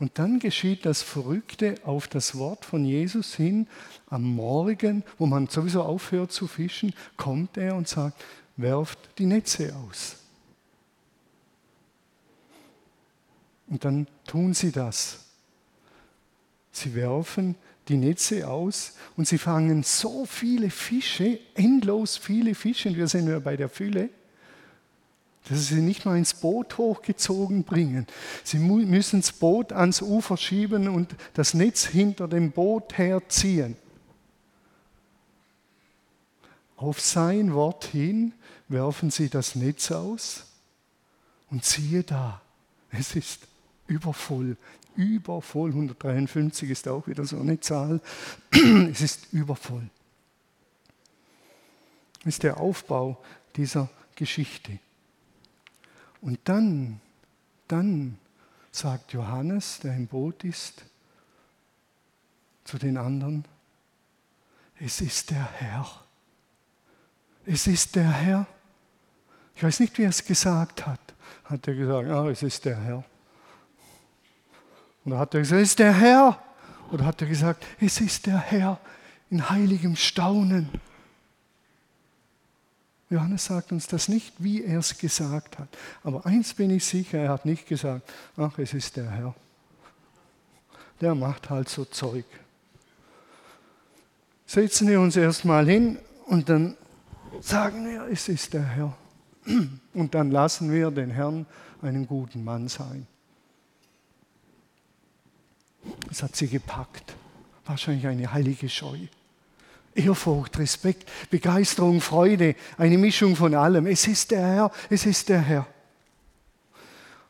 Und 0.00 0.18
dann 0.18 0.40
geschieht 0.40 0.84
das 0.86 1.02
Verrückte 1.02 1.76
auf 1.84 2.08
das 2.08 2.36
Wort 2.36 2.64
von 2.64 2.84
Jesus 2.84 3.36
hin. 3.36 3.68
Am 4.08 4.24
Morgen, 4.24 5.04
wo 5.18 5.26
man 5.26 5.46
sowieso 5.46 5.84
aufhört 5.84 6.32
zu 6.32 6.48
fischen, 6.48 6.94
kommt 7.16 7.58
er 7.58 7.76
und 7.76 7.86
sagt, 7.86 8.20
werft 8.56 8.98
die 9.18 9.26
Netze 9.26 9.72
aus. 9.76 10.16
Und 13.68 13.84
dann 13.84 14.08
tun 14.26 14.52
sie 14.52 14.72
das. 14.72 15.29
Sie 16.72 16.94
werfen 16.94 17.56
die 17.88 17.96
Netze 17.96 18.48
aus 18.48 18.94
und 19.16 19.26
sie 19.26 19.38
fangen 19.38 19.82
so 19.82 20.24
viele 20.24 20.70
Fische, 20.70 21.40
endlos 21.54 22.16
viele 22.16 22.54
Fische, 22.54 22.88
und 22.90 22.96
wir 22.96 23.08
sind 23.08 23.28
ja 23.28 23.38
bei 23.38 23.56
der 23.56 23.68
Fülle, 23.68 24.10
dass 25.48 25.68
sie 25.68 25.80
nicht 25.80 26.04
mal 26.04 26.16
ins 26.16 26.34
Boot 26.34 26.78
hochgezogen 26.78 27.64
bringen. 27.64 28.06
Sie 28.44 28.58
müssen 28.58 29.20
das 29.20 29.32
Boot 29.32 29.72
ans 29.72 30.02
Ufer 30.02 30.36
schieben 30.36 30.88
und 30.88 31.14
das 31.34 31.54
Netz 31.54 31.86
hinter 31.86 32.28
dem 32.28 32.52
Boot 32.52 32.96
herziehen. 32.96 33.76
Auf 36.76 37.00
sein 37.00 37.52
Wort 37.52 37.86
hin 37.86 38.32
werfen 38.68 39.10
sie 39.10 39.28
das 39.28 39.54
Netz 39.54 39.90
aus 39.90 40.46
und 41.50 41.64
siehe 41.64 42.04
da, 42.04 42.40
es 42.90 43.16
ist 43.16 43.40
übervoll, 43.86 44.56
übervoll. 45.00 45.70
153 45.70 46.70
ist 46.70 46.88
auch 46.88 47.06
wieder 47.06 47.24
so 47.24 47.40
eine 47.40 47.58
Zahl. 47.60 48.00
Es 48.90 49.00
ist 49.00 49.32
übervoll. 49.32 49.88
Das 52.18 52.34
ist 52.34 52.42
der 52.42 52.58
Aufbau 52.58 53.22
dieser 53.56 53.88
Geschichte. 54.14 54.78
Und 56.20 56.38
dann, 56.44 57.00
dann 57.66 58.18
sagt 58.70 59.12
Johannes, 59.14 59.80
der 59.80 59.96
im 59.96 60.06
Boot 60.06 60.44
ist, 60.44 60.84
zu 62.64 62.78
den 62.78 62.98
anderen, 62.98 63.44
es 64.78 65.00
ist 65.00 65.30
der 65.30 65.50
Herr. 65.52 65.86
Es 67.46 67.66
ist 67.66 67.96
der 67.96 68.10
Herr. 68.10 68.46
Ich 69.56 69.62
weiß 69.62 69.80
nicht, 69.80 69.96
wie 69.98 70.04
er 70.04 70.10
es 70.10 70.24
gesagt 70.24 70.86
hat. 70.86 71.00
Hat 71.44 71.66
er 71.66 71.74
gesagt, 71.74 72.08
ah, 72.08 72.28
es 72.28 72.42
ist 72.42 72.64
der 72.64 72.78
Herr. 72.80 73.04
Oder 75.04 75.18
hat 75.18 75.34
er 75.34 75.40
gesagt, 75.40 75.62
es 75.62 75.70
ist 75.70 75.78
der 75.78 75.92
Herr? 75.92 76.42
Oder 76.90 77.04
hat 77.06 77.20
er 77.20 77.28
gesagt, 77.28 77.64
es 77.80 78.00
ist 78.00 78.26
der 78.26 78.38
Herr 78.38 78.78
in 79.30 79.48
heiligem 79.48 79.96
Staunen? 79.96 80.68
Johannes 83.08 83.44
sagt 83.44 83.72
uns 83.72 83.88
das 83.88 84.08
nicht, 84.08 84.34
wie 84.38 84.62
er 84.62 84.78
es 84.78 84.96
gesagt 84.96 85.58
hat. 85.58 85.68
Aber 86.04 86.26
eins 86.26 86.54
bin 86.54 86.70
ich 86.70 86.84
sicher, 86.84 87.18
er 87.18 87.30
hat 87.30 87.44
nicht 87.44 87.66
gesagt, 87.66 88.08
ach, 88.36 88.56
es 88.58 88.72
ist 88.72 88.96
der 88.96 89.10
Herr. 89.10 89.34
Der 91.00 91.14
macht 91.14 91.50
halt 91.50 91.68
so 91.68 91.84
Zeug. 91.84 92.24
Setzen 94.46 94.88
wir 94.88 95.00
uns 95.00 95.16
erstmal 95.16 95.66
hin 95.66 95.98
und 96.26 96.48
dann 96.48 96.76
sagen 97.40 97.84
wir, 97.86 98.06
es 98.06 98.28
ist 98.28 98.52
der 98.52 98.64
Herr. 98.64 98.96
Und 99.94 100.14
dann 100.14 100.30
lassen 100.30 100.70
wir 100.72 100.90
den 100.90 101.10
Herrn 101.10 101.46
einen 101.82 102.06
guten 102.06 102.44
Mann 102.44 102.68
sein. 102.68 103.06
Es 106.10 106.22
hat 106.22 106.36
sie 106.36 106.48
gepackt. 106.48 107.14
Wahrscheinlich 107.64 108.06
eine 108.06 108.32
heilige 108.32 108.68
Scheu. 108.68 108.98
Ehrfurcht, 109.94 110.58
Respekt, 110.58 111.08
Begeisterung, 111.30 112.00
Freude, 112.00 112.54
eine 112.78 112.98
Mischung 112.98 113.36
von 113.36 113.54
allem. 113.54 113.86
Es 113.86 114.06
ist 114.06 114.30
der 114.30 114.40
Herr, 114.40 114.72
es 114.88 115.06
ist 115.06 115.28
der 115.28 115.40
Herr. 115.40 115.66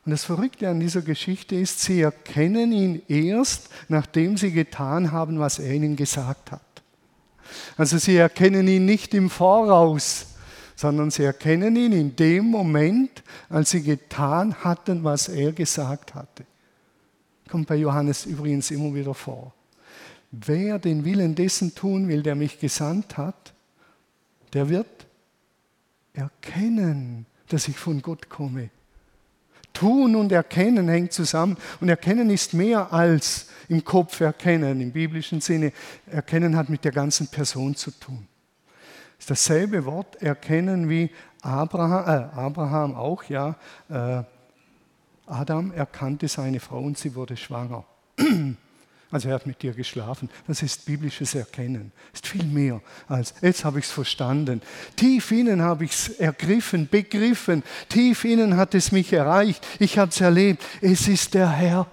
Und 0.05 0.11
das 0.11 0.23
Verrückte 0.23 0.67
an 0.67 0.79
dieser 0.79 1.01
Geschichte 1.01 1.55
ist, 1.55 1.79
sie 1.79 2.01
erkennen 2.01 2.71
ihn 2.71 3.01
erst, 3.07 3.69
nachdem 3.87 4.35
sie 4.35 4.51
getan 4.51 5.11
haben, 5.11 5.39
was 5.39 5.59
er 5.59 5.73
ihnen 5.73 5.95
gesagt 5.95 6.51
hat. 6.51 6.61
Also 7.77 7.97
sie 7.97 8.15
erkennen 8.17 8.67
ihn 8.67 8.85
nicht 8.85 9.13
im 9.13 9.29
Voraus, 9.29 10.27
sondern 10.75 11.11
sie 11.11 11.23
erkennen 11.23 11.75
ihn 11.75 11.91
in 11.91 12.15
dem 12.15 12.45
Moment, 12.45 13.23
als 13.49 13.71
sie 13.71 13.83
getan 13.83 14.55
hatten, 14.63 15.03
was 15.03 15.27
er 15.27 15.51
gesagt 15.51 16.15
hatte. 16.15 16.45
Kommt 17.51 17.67
bei 17.67 17.75
Johannes 17.75 18.25
übrigens 18.25 18.71
immer 18.71 18.95
wieder 18.95 19.13
vor. 19.13 19.53
Wer 20.31 20.79
den 20.79 21.03
Willen 21.03 21.35
dessen 21.35 21.75
tun 21.75 22.07
will, 22.07 22.23
der 22.23 22.33
mich 22.35 22.61
gesandt 22.61 23.17
hat, 23.17 23.53
der 24.53 24.69
wird 24.69 24.87
erkennen, 26.13 27.25
dass 27.49 27.67
ich 27.67 27.75
von 27.75 28.01
Gott 28.01 28.29
komme. 28.29 28.69
Tun 29.73 30.15
und 30.15 30.31
erkennen 30.31 30.87
hängt 30.87 31.11
zusammen. 31.11 31.57
Und 31.81 31.89
erkennen 31.89 32.29
ist 32.29 32.53
mehr 32.53 32.93
als 32.93 33.49
im 33.67 33.83
Kopf 33.83 34.21
erkennen, 34.21 34.79
im 34.79 34.93
biblischen 34.93 35.41
Sinne. 35.41 35.73
Erkennen 36.05 36.55
hat 36.55 36.69
mit 36.69 36.85
der 36.85 36.93
ganzen 36.93 37.27
Person 37.27 37.75
zu 37.75 37.91
tun. 37.91 38.29
Das 39.17 39.25
ist 39.25 39.29
dasselbe 39.29 39.83
Wort 39.83 40.21
erkennen 40.21 40.87
wie 40.87 41.09
Abraham, 41.41 42.05
äh, 42.07 42.39
Abraham 42.39 42.95
auch, 42.95 43.25
ja. 43.25 43.57
Äh, 43.89 44.23
Adam 45.31 45.71
erkannte 45.71 46.27
seine 46.27 46.59
Frau 46.59 46.79
und 46.79 46.97
sie 46.97 47.15
wurde 47.15 47.37
schwanger. 47.37 47.85
Also 49.13 49.27
er 49.27 49.35
hat 49.35 49.45
mit 49.45 49.61
dir 49.61 49.73
geschlafen. 49.73 50.29
Das 50.47 50.63
ist 50.63 50.85
biblisches 50.85 51.35
Erkennen. 51.35 51.91
Ist 52.13 52.27
viel 52.27 52.45
mehr 52.45 52.81
als, 53.09 53.33
jetzt 53.41 53.65
habe 53.65 53.79
ich 53.79 53.85
es 53.85 53.91
verstanden. 53.91 54.61
Tief 54.95 55.31
innen 55.31 55.61
habe 55.61 55.83
ich 55.83 55.91
es 55.91 56.09
ergriffen, 56.11 56.87
begriffen. 56.89 57.61
Tief 57.89 58.23
innen 58.23 58.55
hat 58.55 58.73
es 58.73 58.93
mich 58.93 59.11
erreicht. 59.11 59.67
Ich 59.79 59.97
habe 59.97 60.11
es 60.11 60.21
erlebt. 60.21 60.63
Es 60.79 61.09
ist 61.09 61.33
der 61.33 61.49
Herr. 61.49 61.87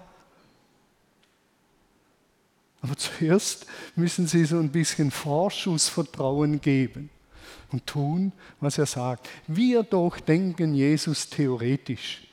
Aber 2.80 2.96
zuerst 2.96 3.66
müssen 3.96 4.28
Sie 4.28 4.44
so 4.44 4.58
ein 4.60 4.70
bisschen 4.70 5.10
Vorschussvertrauen 5.10 6.60
geben 6.60 7.10
und 7.72 7.84
tun, 7.84 8.32
was 8.60 8.78
er 8.78 8.86
sagt. 8.86 9.28
Wir 9.48 9.82
doch 9.82 10.20
denken 10.20 10.72
Jesus 10.72 11.28
theoretisch, 11.28 12.27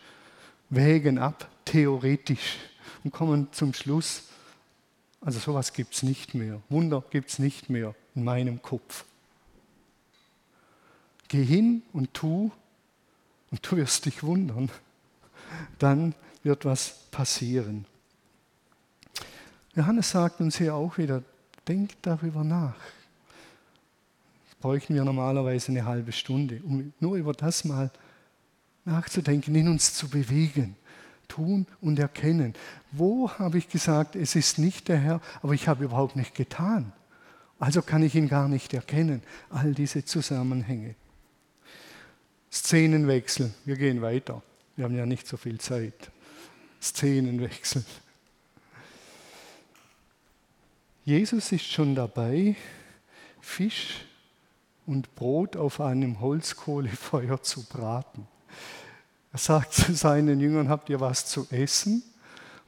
wägen 0.76 1.18
ab 1.18 1.50
theoretisch 1.66 2.58
und 3.04 3.12
kommen 3.12 3.48
zum 3.52 3.74
Schluss, 3.74 4.24
also 5.22 5.40
sowas 5.40 5.74
gibt 5.74 5.96
es 5.96 6.04
nicht 6.04 6.36
mehr. 6.36 6.62
Wunder 6.70 7.04
gibt 7.10 7.30
es 7.30 7.40
nicht 7.40 7.70
mehr 7.70 7.96
in 8.14 8.24
meinem 8.24 8.62
Kopf. 8.62 9.06
Geh 11.28 11.44
hin 11.44 11.82
und 11.94 12.14
tu 12.14 12.52
und 13.50 13.72
du 13.72 13.78
wirst 13.78 14.06
dich 14.06 14.22
wundern. 14.24 14.70
Dann 15.80 16.14
wird 16.44 16.66
was 16.66 17.08
passieren. 17.10 17.86
Johannes 19.76 20.12
sagt 20.12 20.40
uns 20.42 20.58
hier 20.58 20.76
auch 20.76 20.98
wieder, 20.98 21.24
denkt 21.68 21.98
darüber 22.04 22.44
nach. 22.44 22.76
bräuchten 24.60 24.96
wir 24.96 25.04
normalerweise 25.04 25.72
eine 25.72 25.86
halbe 25.86 26.12
Stunde, 26.12 26.62
um 26.64 26.94
nur 27.00 27.16
über 27.16 27.34
das 27.34 27.66
mal 27.66 27.92
nachzudenken, 28.86 29.56
in 29.56 29.68
uns 29.68 29.94
zu 29.94 30.08
bewegen. 30.08 30.76
Tun 31.28 31.66
und 31.82 31.98
erkennen. 32.00 32.54
Wo 32.92 33.32
habe 33.32 33.58
ich 33.58 33.68
gesagt, 33.68 34.16
es 34.16 34.36
ist 34.36 34.60
nicht 34.60 34.88
der 34.88 34.98
Herr, 34.98 35.22
aber 35.42 35.54
ich 35.54 35.68
habe 35.68 35.84
überhaupt 35.84 36.16
nicht 36.16 36.36
getan? 36.36 36.94
Also 37.60 37.82
kann 37.82 38.04
ich 38.04 38.16
ihn 38.16 38.28
gar 38.28 38.48
nicht 38.48 38.74
erkennen. 38.74 39.24
All 39.50 39.74
diese 39.74 40.06
Zusammenhänge. 40.06 40.96
Szenenwechsel. 42.52 43.54
Wir 43.66 43.76
gehen 43.76 44.02
weiter. 44.02 44.42
Wir 44.76 44.86
haben 44.86 44.96
ja 44.96 45.06
nicht 45.06 45.28
so 45.28 45.36
viel 45.36 45.60
Zeit. 45.60 46.12
Szenenwechsel. 46.82 47.84
Jesus 51.06 51.52
ist 51.52 51.66
schon 51.66 51.96
dabei, 51.96 52.56
Fisch 53.40 54.06
und 54.86 55.14
Brot 55.16 55.56
auf 55.56 55.80
einem 55.80 56.20
Holzkohlefeuer 56.20 57.42
zu 57.42 57.64
braten. 57.64 58.28
Er 59.36 59.40
sagt 59.40 59.74
zu 59.74 59.94
seinen 59.94 60.40
Jüngern, 60.40 60.70
habt 60.70 60.90
ihr 60.90 61.02
was 61.02 61.26
zu 61.26 61.46
essen? 61.52 62.04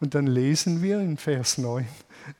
Und 0.01 0.15
dann 0.15 0.27
lesen 0.27 0.83
wir 0.83 1.00
in 1.00 1.15
Vers 1.15 1.57
9, 1.57 1.88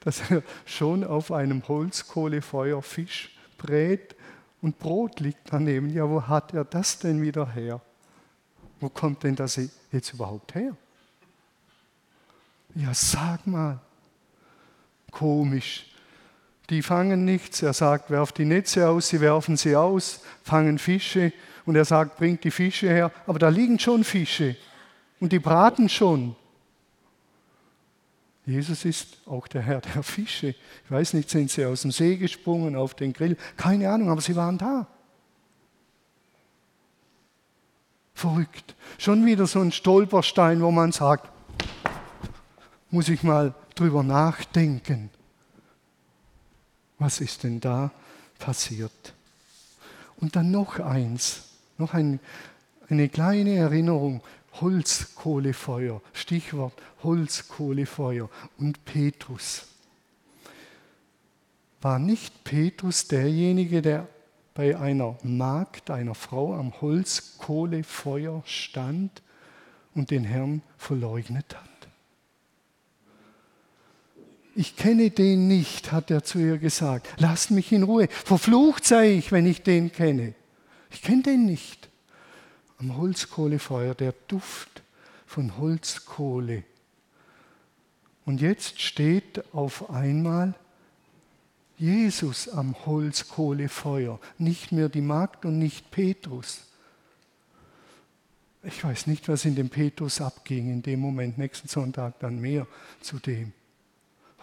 dass 0.02 0.30
er 0.30 0.44
schon 0.66 1.06
auf 1.06 1.32
einem 1.32 1.66
Holzkohlefeuer 1.66 2.82
Fisch 2.82 3.34
brät 3.58 4.18
und 4.62 4.80
Brot 4.80 5.22
liegt 5.22 5.54
daneben. 5.54 5.90
Ja, 5.90 6.10
wo 6.10 6.24
hat 6.24 6.54
er 6.54 6.66
das 6.66 7.00
denn 7.00 7.22
wieder 7.22 7.50
her? 7.54 7.80
Wo 8.82 8.90
kommt 8.90 9.24
denn 9.24 9.38
das 9.38 9.62
jetzt 9.94 10.14
überhaupt 10.14 10.56
her? 10.56 10.76
Ja, 12.76 12.94
sag 12.94 13.48
mal. 13.48 13.80
Komisch. 15.10 15.90
Die 16.70 16.82
fangen 16.82 17.24
nichts. 17.24 17.62
Er 17.62 17.72
sagt, 17.72 18.10
werft 18.10 18.40
die 18.40 18.46
Netze 18.46 18.90
aus, 18.90 19.08
sie 19.08 19.22
werfen 19.22 19.56
sie 19.56 19.78
aus, 19.78 20.20
fangen 20.44 20.80
Fische. 20.80 21.32
Und 21.68 21.76
er 21.76 21.84
sagt, 21.84 22.16
bringt 22.16 22.46
die 22.46 22.50
Fische 22.50 22.88
her. 22.88 23.12
Aber 23.28 23.40
da 23.40 23.50
liegen 23.50 23.78
schon 23.78 24.06
Fische. 24.06 24.56
Und 25.20 25.34
die 25.34 25.40
braten 25.40 25.90
schon. 25.90 26.34
Jesus 28.46 28.86
ist 28.86 29.18
auch 29.26 29.50
der 29.50 29.62
Herr 29.64 29.82
der 29.82 30.02
Fische. 30.02 30.56
Ich 30.86 30.90
weiß 30.90 31.14
nicht, 31.14 31.30
sind 31.30 31.52
sie 31.52 31.66
aus 31.66 31.82
dem 31.82 31.92
See 31.92 32.16
gesprungen 32.16 32.78
auf 32.78 32.94
den 32.94 33.12
Grill? 33.12 33.36
Keine 33.58 33.90
Ahnung, 33.90 34.10
aber 34.10 34.22
sie 34.22 34.38
waren 34.38 34.58
da. 34.58 34.88
Verrückt. 38.14 38.74
Schon 38.98 39.26
wieder 39.26 39.46
so 39.46 39.60
ein 39.60 39.74
Stolperstein, 39.74 40.62
wo 40.62 40.72
man 40.72 40.94
sagt, 40.94 41.30
muss 42.92 43.10
ich 43.10 43.24
mal 43.24 43.54
drüber 43.76 44.04
nachdenken. 44.04 45.10
Was 46.98 47.20
ist 47.20 47.44
denn 47.44 47.60
da 47.60 47.92
passiert? 48.40 49.14
Und 50.16 50.38
dann 50.38 50.50
noch 50.50 50.80
eins, 50.80 51.44
noch 51.80 51.94
ein, 51.94 52.20
eine 52.90 53.10
kleine 53.10 53.56
Erinnerung. 53.56 54.22
Holzkohlefeuer, 54.62 56.02
Stichwort 56.14 56.74
Holzkohlefeuer 57.04 58.30
und 58.58 58.84
Petrus. 58.86 59.68
War 61.82 62.00
nicht 62.00 62.44
Petrus 62.44 63.08
derjenige, 63.08 63.82
der 63.82 64.08
bei 64.56 64.76
einer 64.76 65.16
Magd, 65.22 65.92
einer 65.92 66.16
Frau 66.16 66.56
am 66.56 66.82
Holzkohlefeuer 66.82 68.42
stand 68.46 69.22
und 69.94 70.10
den 70.10 70.24
Herrn 70.24 70.64
verleugnet 70.78 71.56
hat? 71.56 71.68
Ich 74.56 74.76
kenne 74.76 75.12
den 75.12 75.48
nicht, 75.48 75.92
hat 75.92 76.10
er 76.10 76.24
zu 76.24 76.40
ihr 76.40 76.58
gesagt. 76.58 77.08
Lasst 77.20 77.52
mich 77.52 77.72
in 77.72 77.84
Ruhe. 77.84 78.08
Verflucht 78.10 78.86
sei 78.86 79.12
ich, 79.12 79.32
wenn 79.32 79.46
ich 79.46 79.62
den 79.62 79.92
kenne. 79.92 80.34
Ich 80.92 81.02
kenne 81.02 81.24
den 81.24 81.46
nicht. 81.46 81.90
Am 82.80 82.98
Holzkohlefeuer, 82.98 83.96
der 83.96 84.14
Duft 84.28 84.84
von 85.26 85.58
Holzkohle. 85.58 86.64
Und 88.26 88.42
jetzt 88.42 88.82
steht 88.82 89.44
auf 89.54 89.90
einmal 89.90 90.54
Jesus 91.78 92.50
am 92.50 92.76
Holzkohlefeuer, 92.86 94.20
nicht 94.38 94.72
mehr 94.72 94.90
die 94.90 95.02
Magd 95.02 95.46
und 95.46 95.60
nicht 95.60 95.92
Petrus. 95.92 96.62
Ich 98.64 98.84
weiß 98.84 99.08
nicht, 99.08 99.30
was 99.30 99.46
in 99.46 99.56
dem 99.56 99.70
Petrus 99.70 100.20
abging 100.20 100.72
in 100.72 100.82
dem 100.82 101.00
Moment, 101.00 101.38
nächsten 101.38 101.68
Sonntag 101.68 102.20
dann 102.20 102.40
mehr 102.40 102.68
zu 103.02 103.20
dem. 103.20 103.54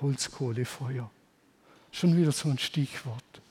Holzkohlefeuer. 0.00 1.10
Schon 1.92 2.16
wieder 2.16 2.32
so 2.32 2.48
ein 2.48 2.58
Stichwort. 2.58 3.42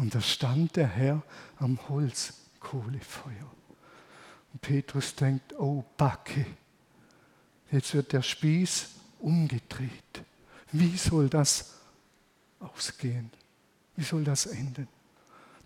Und 0.00 0.14
da 0.14 0.20
stand 0.22 0.76
der 0.76 0.86
Herr 0.86 1.22
am 1.58 1.78
Holzkohlefeuer. 1.90 3.50
Und 4.50 4.62
Petrus 4.62 5.14
denkt, 5.14 5.52
oh 5.58 5.84
Backe, 5.98 6.46
jetzt 7.70 7.92
wird 7.92 8.14
der 8.14 8.22
Spieß 8.22 8.88
umgedreht. 9.18 10.24
Wie 10.72 10.96
soll 10.96 11.28
das 11.28 11.74
ausgehen? 12.60 13.30
Wie 13.94 14.02
soll 14.02 14.24
das 14.24 14.46
enden? 14.46 14.88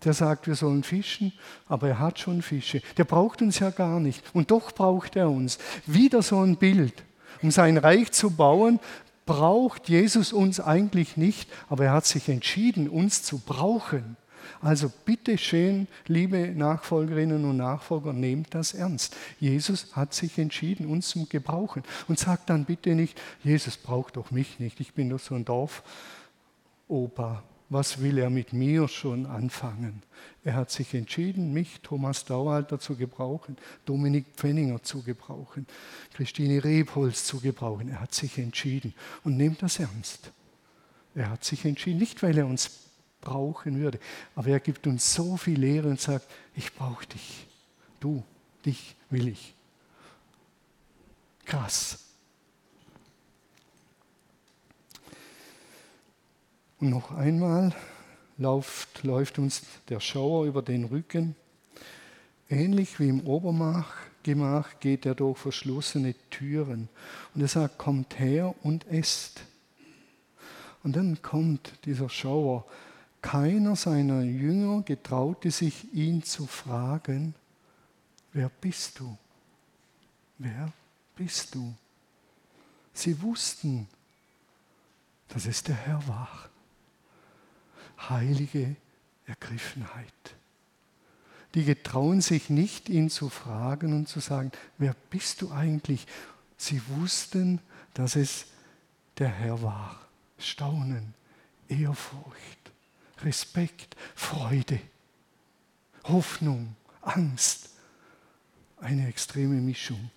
Der 0.03 0.11
sagt, 0.11 0.47
wir 0.47 0.55
sollen 0.55 0.83
fischen, 0.83 1.31
aber 1.69 1.87
er 1.87 1.99
hat 1.99 2.19
schon 2.19 2.41
Fische. 2.41 2.81
Der 2.97 3.05
braucht 3.05 3.41
uns 3.41 3.59
ja 3.59 3.69
gar 3.69 4.01
nicht. 4.01 4.21
Und 4.35 4.51
doch 4.51 4.73
braucht 4.73 5.15
er 5.15 5.29
uns. 5.29 5.59
Wieder 5.85 6.21
so 6.21 6.41
ein 6.41 6.57
Bild. 6.57 7.05
Um 7.41 7.51
sein 7.51 7.77
Reich 7.77 8.11
zu 8.11 8.31
bauen, 8.31 8.81
braucht 9.25 9.87
Jesus 9.87 10.33
uns 10.33 10.59
eigentlich 10.59 11.15
nicht, 11.15 11.49
aber 11.69 11.85
er 11.85 11.93
hat 11.93 12.05
sich 12.05 12.27
entschieden, 12.27 12.89
uns 12.89 13.23
zu 13.23 13.37
brauchen. 13.37 14.17
Also 14.61 14.91
bitte 15.05 15.37
schön, 15.37 15.87
liebe 16.07 16.53
Nachfolgerinnen 16.55 17.45
und 17.45 17.57
Nachfolger, 17.57 18.13
nehmt 18.13 18.53
das 18.53 18.73
ernst. 18.73 19.15
Jesus 19.39 19.95
hat 19.95 20.13
sich 20.13 20.37
entschieden, 20.37 20.87
uns 20.87 21.09
zu 21.09 21.25
gebrauchen. 21.25 21.83
Und 22.07 22.19
sagt 22.19 22.49
dann 22.49 22.65
bitte 22.65 22.95
nicht, 22.95 23.19
Jesus 23.43 23.77
braucht 23.77 24.17
doch 24.17 24.31
mich 24.31 24.59
nicht, 24.59 24.79
ich 24.79 24.93
bin 24.93 25.09
doch 25.09 25.19
so 25.19 25.35
ein 25.35 25.45
Dorfopa. 25.45 27.43
Was 27.69 27.99
will 28.01 28.19
er 28.19 28.29
mit 28.29 28.53
mir 28.53 28.87
schon 28.87 29.25
anfangen? 29.25 30.03
Er 30.43 30.53
hat 30.53 30.69
sich 30.69 30.93
entschieden, 30.93 31.51
mich, 31.51 31.81
Thomas 31.81 32.23
Daualter, 32.23 32.79
zu 32.79 32.95
gebrauchen, 32.95 33.57
Dominik 33.85 34.25
Pfenninger 34.35 34.83
zu 34.83 35.01
gebrauchen, 35.01 35.65
Christine 36.13 36.63
Rebholz 36.63 37.25
zu 37.25 37.39
gebrauchen. 37.39 37.89
Er 37.89 38.01
hat 38.01 38.13
sich 38.13 38.37
entschieden 38.37 38.93
und 39.23 39.37
nehmt 39.37 39.63
das 39.63 39.79
ernst. 39.79 40.31
Er 41.15 41.31
hat 41.31 41.43
sich 41.43 41.65
entschieden, 41.65 41.97
nicht 41.97 42.21
weil 42.21 42.37
er 42.37 42.45
uns 42.45 42.84
brauchen 43.25 43.77
würde. 43.79 43.99
Aber 44.35 44.47
er 44.47 44.61
gibt 44.61 44.87
uns 44.87 45.13
so 45.13 45.35
viel 45.35 45.59
Lehre 45.59 45.89
und 45.89 45.99
sagt, 45.99 46.25
ich 46.55 46.73
brauche 46.73 47.05
dich. 47.07 47.45
Du, 47.99 48.23
dich 48.65 48.95
will 49.09 49.27
ich. 49.27 49.53
Krass. 51.43 51.99
Und 56.79 56.89
noch 56.91 57.11
einmal 57.11 57.75
läuft, 58.37 59.03
läuft 59.03 59.39
uns 59.39 59.63
der 59.89 59.99
Schauer 59.99 60.45
über 60.45 60.61
den 60.61 60.85
Rücken. 60.85 61.35
Ähnlich 62.49 62.99
wie 63.01 63.09
im 63.09 63.27
Obermach 63.27 63.93
Gemach 64.25 64.79
geht 64.79 65.05
er 65.05 65.13
durch 65.13 65.37
verschlossene 65.37 66.15
Türen. 66.31 66.89
Und 67.35 67.41
er 67.41 67.47
sagt, 67.47 67.77
kommt 67.77 68.17
her 68.17 68.55
und 68.63 68.87
esst. 68.87 69.41
Und 70.83 70.95
dann 70.95 71.21
kommt 71.21 71.73
dieser 71.85 72.09
Schauer 72.09 72.65
keiner 73.25 73.75
seiner 73.75 74.21
Jünger 74.21 74.83
getraute 74.83 75.49
sich, 75.49 75.91
ihn 75.95 76.21
zu 76.21 76.45
fragen, 76.45 77.33
wer 78.33 78.49
bist 78.49 78.99
du? 78.99 79.17
Wer 80.37 80.71
bist 81.15 81.55
du? 81.55 81.73
Sie 82.93 83.19
wussten, 83.23 83.87
dass 85.29 85.47
es 85.47 85.63
der 85.63 85.73
Herr 85.73 86.07
war. 86.07 86.49
Heilige 88.09 88.75
Ergriffenheit. 89.25 90.35
Die 91.55 91.65
getrauen 91.65 92.21
sich 92.21 92.51
nicht, 92.51 92.89
ihn 92.89 93.09
zu 93.09 93.29
fragen 93.29 93.93
und 93.93 94.07
zu 94.07 94.19
sagen, 94.19 94.51
wer 94.77 94.95
bist 95.09 95.41
du 95.41 95.51
eigentlich? 95.51 96.05
Sie 96.57 96.79
wussten, 96.89 97.59
dass 97.95 98.15
es 98.15 98.45
der 99.17 99.29
Herr 99.29 99.63
war. 99.63 99.99
Staunen, 100.37 101.15
Ehrfurcht. 101.67 102.64
Respekt, 103.23 103.95
Freude, 104.15 104.79
Hoffnung, 106.03 106.75
Angst. 107.01 107.69
Eine 108.77 109.07
extreme 109.07 109.55
Mischung. 109.55 110.11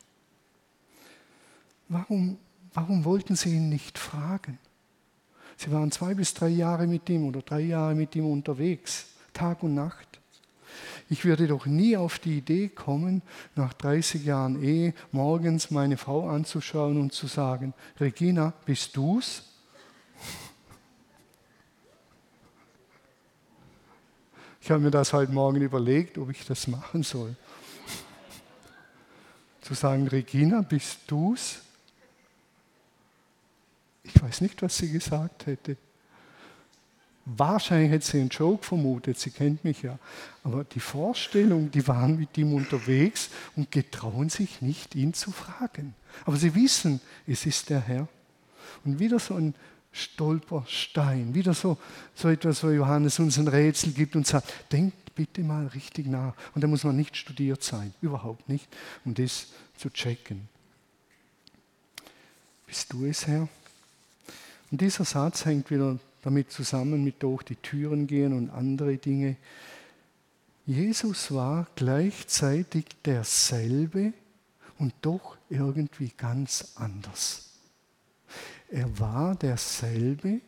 Warum, 1.89 2.39
warum 2.75 3.05
wollten 3.05 3.37
sie 3.37 3.55
ihn 3.55 3.69
nicht 3.69 3.99
fragen? 3.99 4.59
Sie 5.57 5.73
waren 5.73 5.91
zwei 5.91 6.15
bis 6.15 6.35
drei 6.35 6.49
Jahre 6.49 6.87
mit 6.87 7.09
ihm 7.09 7.27
oder 7.27 7.43
drei 7.43 7.61
Jahre 7.61 7.95
mit 7.95 8.15
ihm 8.15 8.31
unterwegs, 8.31 9.07
Tag 9.33 9.63
und 9.63 9.75
Nacht. 9.75 10.21
Ich 11.09 11.25
würde 11.25 11.47
doch 11.47 11.67
nie 11.67 11.97
auf 11.97 12.19
die 12.19 12.39
Idee 12.39 12.69
kommen, 12.69 13.23
nach 13.57 13.73
30 13.73 14.25
Jahren 14.25 14.63
Ehe 14.63 14.93
morgens 15.11 15.71
meine 15.71 15.97
Frau 15.97 16.29
anzuschauen 16.29 17.01
und 17.01 17.13
zu 17.13 17.27
sagen, 17.27 17.73
Regina, 17.99 18.53
bist 18.67 18.97
du's? 18.97 19.48
Ich 24.69 24.71
habe 24.71 24.83
mir 24.83 24.91
das 24.91 25.15
heute 25.15 25.33
Morgen 25.33 25.63
überlegt, 25.63 26.19
ob 26.19 26.29
ich 26.29 26.45
das 26.45 26.67
machen 26.67 27.03
soll. 27.03 27.35
Zu 29.63 29.73
sagen, 29.73 30.07
Regina, 30.07 30.61
bist 30.61 30.99
du's? 31.07 31.61
Ich 34.03 34.23
weiß 34.23 34.43
nicht, 34.43 34.61
was 34.61 34.77
sie 34.77 34.93
gesagt 34.93 35.47
hätte. 35.47 35.79
Wahrscheinlich 37.25 37.93
hätte 37.93 38.05
sie 38.05 38.21
einen 38.21 38.29
Joke 38.29 38.63
vermutet, 38.63 39.19
sie 39.19 39.31
kennt 39.31 39.65
mich 39.65 39.81
ja. 39.81 39.99
Aber 40.45 40.65
die 40.65 40.81
Vorstellung, 40.81 41.71
die 41.71 41.89
waren 41.89 42.19
mit 42.19 42.37
ihm 42.37 42.53
unterwegs 42.53 43.31
und 43.57 43.71
getrauen 43.71 44.29
sich 44.29 44.61
nicht, 44.61 44.95
ihn 44.95 45.15
zu 45.15 45.31
fragen. 45.31 45.95
Aber 46.27 46.37
sie 46.37 46.55
wissen, 46.55 47.01
es 47.27 47.47
ist 47.47 47.71
der 47.71 47.81
Herr. 47.81 48.07
Und 48.85 48.99
wieder 48.99 49.19
so 49.19 49.33
ein 49.33 49.55
Stolperstein, 49.93 51.35
wieder 51.35 51.55
so, 51.55 51.79
so 52.15 52.29
etwas, 52.29 52.63
wo 52.63 52.69
Johannes 52.69 53.19
uns 53.19 53.39
ein 53.39 53.49
Rätsel 53.49 53.93
gibt 53.93 54.17
und 54.17 54.27
sagt, 54.27 54.53
denkt 54.73 55.15
bitte 55.15 55.43
mal 55.43 55.67
richtig 55.69 56.07
nach. 56.07 56.35
Und 56.55 56.63
da 56.63 56.69
muss 56.69 56.85
man 56.85 56.97
nicht 56.97 57.17
studiert 57.17 57.63
sein, 57.63 57.93
überhaupt 58.01 58.49
nicht, 58.49 58.69
um 59.05 59.15
das 59.15 59.49
zu 59.77 59.91
checken. 59.91 60.49
Bist 62.67 62.93
du 62.93 63.07
es, 63.07 63.27
Herr? 63.27 63.49
Und 64.71 64.81
dieser 64.81 65.05
Satz 65.05 65.45
hängt 65.45 65.71
wieder 65.71 65.99
damit 66.23 66.53
zusammen 66.53 67.03
mit 67.03 67.23
durch 67.23 67.43
die 67.43 67.57
Türen 67.57 68.07
gehen 68.07 68.33
und 68.33 68.51
andere 68.51 68.99
Dinge. 68.99 69.37
Jesus 70.67 71.33
war 71.33 71.67
gleichzeitig 71.77 72.85
derselbe 73.05 74.13
und 74.79 74.93
doch 75.01 75.39
irgendwie 75.49 76.13
ganz 76.17 76.73
anders. 76.75 77.48
Er 78.71 78.99
war 78.99 79.35
derselbe 79.35 80.41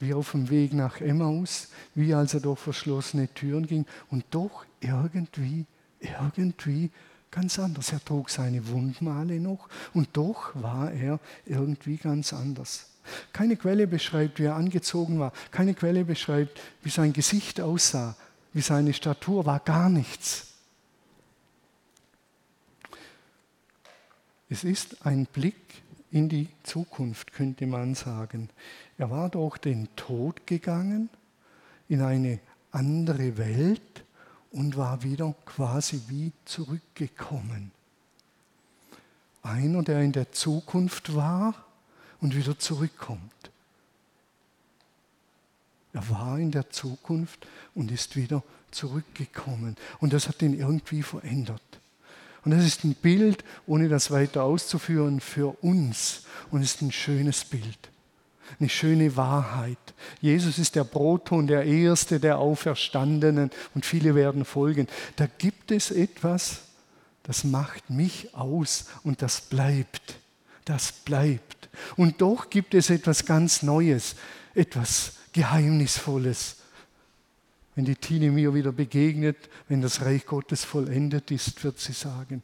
wie 0.00 0.14
auf 0.14 0.32
dem 0.32 0.48
Weg 0.48 0.72
nach 0.72 1.00
Emmaus, 1.00 1.68
wie 1.94 2.14
als 2.14 2.32
er 2.34 2.40
durch 2.40 2.58
verschlossene 2.58 3.28
Türen 3.34 3.66
ging 3.66 3.86
und 4.10 4.24
doch 4.30 4.64
irgendwie, 4.80 5.66
irgendwie 6.00 6.90
ganz 7.30 7.58
anders. 7.58 7.92
Er 7.92 8.02
trug 8.02 8.30
seine 8.30 8.66
Wundmale 8.68 9.38
noch 9.38 9.68
und 9.92 10.08
doch 10.14 10.54
war 10.54 10.90
er 10.90 11.20
irgendwie 11.44 11.98
ganz 11.98 12.32
anders. 12.32 12.86
Keine 13.32 13.56
Quelle 13.56 13.86
beschreibt, 13.86 14.38
wie 14.38 14.44
er 14.44 14.56
angezogen 14.56 15.18
war. 15.18 15.32
Keine 15.50 15.74
Quelle 15.74 16.04
beschreibt, 16.04 16.60
wie 16.82 16.90
sein 16.90 17.12
Gesicht 17.12 17.60
aussah, 17.60 18.16
wie 18.52 18.62
seine 18.62 18.94
Statur 18.94 19.44
war. 19.44 19.60
Gar 19.60 19.90
nichts. 19.90 20.46
Es 24.48 24.64
ist 24.64 25.06
ein 25.06 25.26
Blick 25.26 25.54
in 26.10 26.28
die 26.28 26.48
Zukunft, 26.62 27.32
könnte 27.32 27.66
man 27.66 27.94
sagen. 27.94 28.48
Er 28.98 29.10
war 29.10 29.28
durch 29.28 29.58
den 29.58 29.88
Tod 29.96 30.46
gegangen 30.46 31.08
in 31.88 32.02
eine 32.02 32.40
andere 32.72 33.36
Welt 33.36 34.04
und 34.50 34.76
war 34.76 35.02
wieder 35.02 35.34
quasi 35.46 36.00
wie 36.08 36.32
zurückgekommen. 36.44 37.72
Einer, 39.42 39.82
der 39.82 40.00
in 40.02 40.12
der 40.12 40.32
Zukunft 40.32 41.14
war 41.14 41.54
und 42.20 42.36
wieder 42.36 42.58
zurückkommt. 42.58 43.50
Er 45.92 46.08
war 46.08 46.38
in 46.38 46.50
der 46.50 46.70
Zukunft 46.70 47.46
und 47.74 47.90
ist 47.90 48.16
wieder 48.16 48.42
zurückgekommen. 48.70 49.76
Und 49.98 50.12
das 50.12 50.28
hat 50.28 50.42
ihn 50.42 50.54
irgendwie 50.54 51.02
verändert. 51.02 51.79
Und 52.44 52.52
das 52.52 52.64
ist 52.64 52.84
ein 52.84 52.94
Bild, 52.94 53.44
ohne 53.66 53.88
das 53.88 54.10
weiter 54.10 54.44
auszuführen, 54.44 55.20
für 55.20 55.62
uns. 55.62 56.24
Und 56.50 56.62
es 56.62 56.74
ist 56.74 56.82
ein 56.82 56.92
schönes 56.92 57.44
Bild. 57.44 57.90
Eine 58.58 58.68
schöne 58.68 59.16
Wahrheit. 59.16 59.78
Jesus 60.20 60.58
ist 60.58 60.74
der 60.74 60.84
Brotton, 60.84 61.46
der 61.46 61.64
Erste 61.64 62.18
der 62.18 62.38
Auferstandenen 62.38 63.50
und 63.74 63.86
viele 63.86 64.14
werden 64.14 64.44
folgen. 64.44 64.88
Da 65.16 65.26
gibt 65.26 65.70
es 65.70 65.90
etwas, 65.90 66.62
das 67.22 67.44
macht 67.44 67.90
mich 67.90 68.34
aus 68.34 68.86
und 69.04 69.22
das 69.22 69.40
bleibt. 69.40 70.18
Das 70.64 70.92
bleibt. 70.92 71.68
Und 71.96 72.20
doch 72.20 72.50
gibt 72.50 72.74
es 72.74 72.90
etwas 72.90 73.24
ganz 73.24 73.62
Neues, 73.62 74.16
etwas 74.54 75.12
Geheimnisvolles. 75.32 76.56
Wenn 77.74 77.84
die 77.84 77.96
Tine 77.96 78.30
mir 78.30 78.52
wieder 78.52 78.72
begegnet, 78.72 79.36
wenn 79.68 79.80
das 79.80 80.02
Reich 80.02 80.26
Gottes 80.26 80.64
vollendet 80.64 81.30
ist, 81.30 81.62
wird 81.62 81.78
sie 81.78 81.92
sagen, 81.92 82.42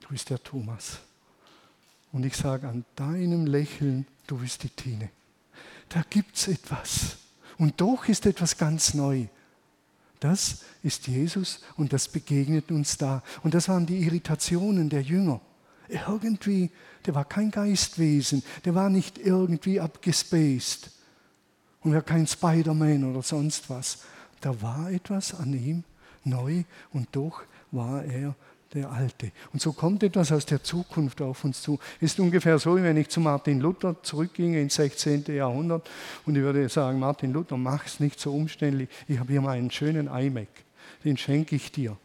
du 0.00 0.08
bist 0.08 0.30
der 0.30 0.42
Thomas. 0.42 0.98
Und 2.12 2.24
ich 2.24 2.36
sage 2.36 2.68
an 2.68 2.84
deinem 2.96 3.46
Lächeln, 3.46 4.06
du 4.26 4.38
bist 4.38 4.62
die 4.62 4.70
Tine. 4.70 5.10
Da 5.88 6.02
gibt 6.08 6.36
es 6.36 6.48
etwas. 6.48 7.18
Und 7.58 7.80
doch 7.80 8.08
ist 8.08 8.26
etwas 8.26 8.58
ganz 8.58 8.94
neu. 8.94 9.26
Das 10.18 10.62
ist 10.82 11.06
Jesus 11.06 11.60
und 11.76 11.92
das 11.92 12.08
begegnet 12.08 12.70
uns 12.70 12.96
da. 12.96 13.22
Und 13.42 13.54
das 13.54 13.68
waren 13.68 13.86
die 13.86 14.00
Irritationen 14.00 14.88
der 14.88 15.02
Jünger. 15.02 15.40
Irgendwie, 15.88 16.70
der 17.04 17.14
war 17.14 17.24
kein 17.24 17.50
Geistwesen, 17.50 18.42
der 18.64 18.74
war 18.74 18.90
nicht 18.90 19.18
irgendwie 19.18 19.78
abgespaced 19.78 20.90
und 21.86 21.94
war 21.94 22.02
kein 22.02 22.26
Spider-Man 22.26 23.04
oder 23.04 23.22
sonst 23.22 23.70
was. 23.70 23.98
Da 24.40 24.60
war 24.60 24.90
etwas 24.90 25.32
an 25.38 25.52
ihm 25.52 25.84
neu 26.24 26.64
und 26.92 27.06
doch 27.12 27.42
war 27.70 28.04
er 28.04 28.34
der 28.74 28.90
Alte. 28.90 29.30
Und 29.52 29.62
so 29.62 29.72
kommt 29.72 30.02
etwas 30.02 30.32
aus 30.32 30.44
der 30.46 30.64
Zukunft 30.64 31.22
auf 31.22 31.44
uns 31.44 31.62
zu. 31.62 31.78
Ist 32.00 32.18
ungefähr 32.18 32.58
so, 32.58 32.76
wie 32.76 32.82
wenn 32.82 32.96
ich 32.96 33.08
zu 33.08 33.20
Martin 33.20 33.60
Luther 33.60 34.02
zurückginge 34.02 34.60
ins 34.60 34.74
16. 34.74 35.26
Jahrhundert 35.28 35.88
und 36.26 36.34
ich 36.34 36.42
würde 36.42 36.68
sagen, 36.68 36.98
Martin 36.98 37.32
Luther, 37.32 37.56
mach 37.56 37.86
es 37.86 38.00
nicht 38.00 38.18
so 38.18 38.34
umständlich. 38.34 38.88
Ich 39.06 39.20
habe 39.20 39.30
hier 39.30 39.40
mal 39.40 39.56
einen 39.56 39.70
schönen 39.70 40.08
iMac, 40.08 40.48
den 41.04 41.16
schenke 41.16 41.54
ich 41.54 41.70
dir. 41.70 41.96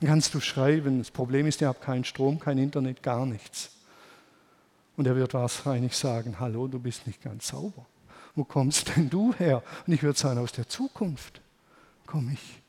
Dann 0.00 0.08
kannst 0.08 0.34
du 0.34 0.40
schreiben. 0.40 0.98
Das 0.98 1.12
Problem 1.12 1.46
ist, 1.46 1.60
ihr 1.60 1.68
habt 1.68 1.82
keinen 1.82 2.04
Strom, 2.04 2.40
kein 2.40 2.58
Internet, 2.58 3.00
gar 3.04 3.26
nichts. 3.26 3.70
Und 4.96 5.06
er 5.06 5.14
wird 5.14 5.34
wahrscheinlich 5.34 5.96
sagen, 5.96 6.40
hallo, 6.40 6.66
du 6.66 6.80
bist 6.80 7.06
nicht 7.06 7.22
ganz 7.22 7.46
sauber. 7.46 7.86
Wo 8.38 8.44
kommst 8.44 8.96
denn 8.96 9.10
du 9.10 9.34
her? 9.34 9.62
Und 9.86 9.92
ich 9.92 10.02
würde 10.02 10.18
sagen, 10.18 10.38
aus 10.38 10.52
der 10.52 10.68
Zukunft 10.68 11.40
komme 12.06 12.32
ich. 12.32 12.60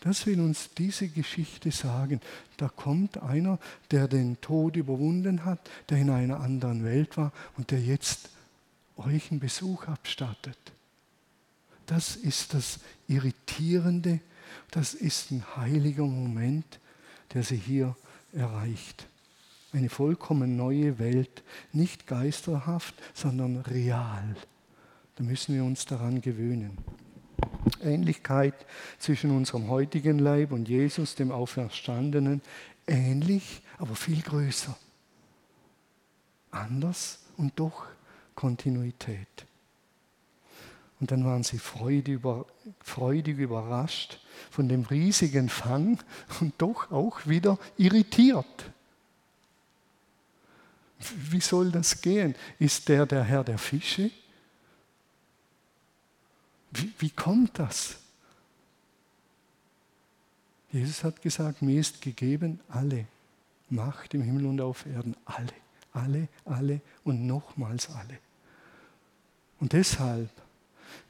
Das 0.00 0.26
will 0.26 0.40
uns 0.40 0.70
diese 0.76 1.08
Geschichte 1.08 1.72
sagen. 1.72 2.20
Da 2.58 2.68
kommt 2.68 3.22
einer, 3.22 3.58
der 3.90 4.06
den 4.06 4.40
Tod 4.40 4.76
überwunden 4.76 5.44
hat, 5.44 5.58
der 5.88 5.98
in 5.98 6.10
einer 6.10 6.40
anderen 6.40 6.84
Welt 6.84 7.16
war 7.16 7.32
und 7.56 7.70
der 7.70 7.80
jetzt 7.80 8.28
euch 8.96 9.30
einen 9.30 9.40
Besuch 9.40 9.88
abstattet. 9.88 10.58
Das 11.86 12.14
ist 12.14 12.54
das 12.54 12.78
Irritierende 13.08 14.20
das 14.70 14.94
ist 14.94 15.30
ein 15.30 15.44
heiliger 15.56 16.04
Moment, 16.04 16.78
der 17.32 17.42
sie 17.42 17.56
hier 17.56 17.96
erreicht. 18.32 19.06
Eine 19.76 19.90
vollkommen 19.90 20.56
neue 20.56 20.98
Welt, 20.98 21.42
nicht 21.70 22.06
geisterhaft, 22.06 22.94
sondern 23.12 23.58
real. 23.58 24.34
Da 25.16 25.22
müssen 25.22 25.54
wir 25.54 25.64
uns 25.64 25.84
daran 25.84 26.22
gewöhnen. 26.22 26.78
Ähnlichkeit 27.82 28.54
zwischen 28.98 29.36
unserem 29.36 29.68
heutigen 29.68 30.18
Leib 30.18 30.52
und 30.52 30.66
Jesus, 30.66 31.14
dem 31.14 31.30
Auferstandenen, 31.30 32.40
ähnlich, 32.86 33.60
aber 33.76 33.94
viel 33.96 34.22
größer. 34.22 34.74
Anders 36.52 37.18
und 37.36 37.52
doch 37.60 37.84
Kontinuität. 38.34 39.44
Und 41.00 41.10
dann 41.10 41.26
waren 41.26 41.42
sie 41.42 41.58
freudig, 41.58 42.14
über, 42.14 42.46
freudig 42.80 43.36
überrascht 43.36 44.20
von 44.50 44.70
dem 44.70 44.84
riesigen 44.84 45.50
Fang 45.50 45.98
und 46.40 46.54
doch 46.56 46.90
auch 46.90 47.26
wieder 47.26 47.58
irritiert. 47.76 48.72
Wie 50.98 51.40
soll 51.40 51.70
das 51.70 52.00
gehen? 52.00 52.34
Ist 52.58 52.88
der 52.88 53.06
der 53.06 53.22
Herr 53.22 53.44
der 53.44 53.58
Fische? 53.58 54.10
Wie, 56.72 56.92
wie 56.98 57.10
kommt 57.10 57.58
das? 57.58 57.96
Jesus 60.72 61.04
hat 61.04 61.22
gesagt, 61.22 61.62
mir 61.62 61.80
ist 61.80 62.00
gegeben 62.00 62.60
alle 62.68 63.06
Macht 63.68 64.14
im 64.14 64.22
Himmel 64.22 64.46
und 64.46 64.60
auf 64.60 64.86
Erden. 64.86 65.16
Alle, 65.24 65.52
alle, 65.92 66.28
alle 66.44 66.80
und 67.04 67.26
nochmals 67.26 67.90
alle. 67.90 68.18
Und 69.58 69.72
deshalb 69.72 70.30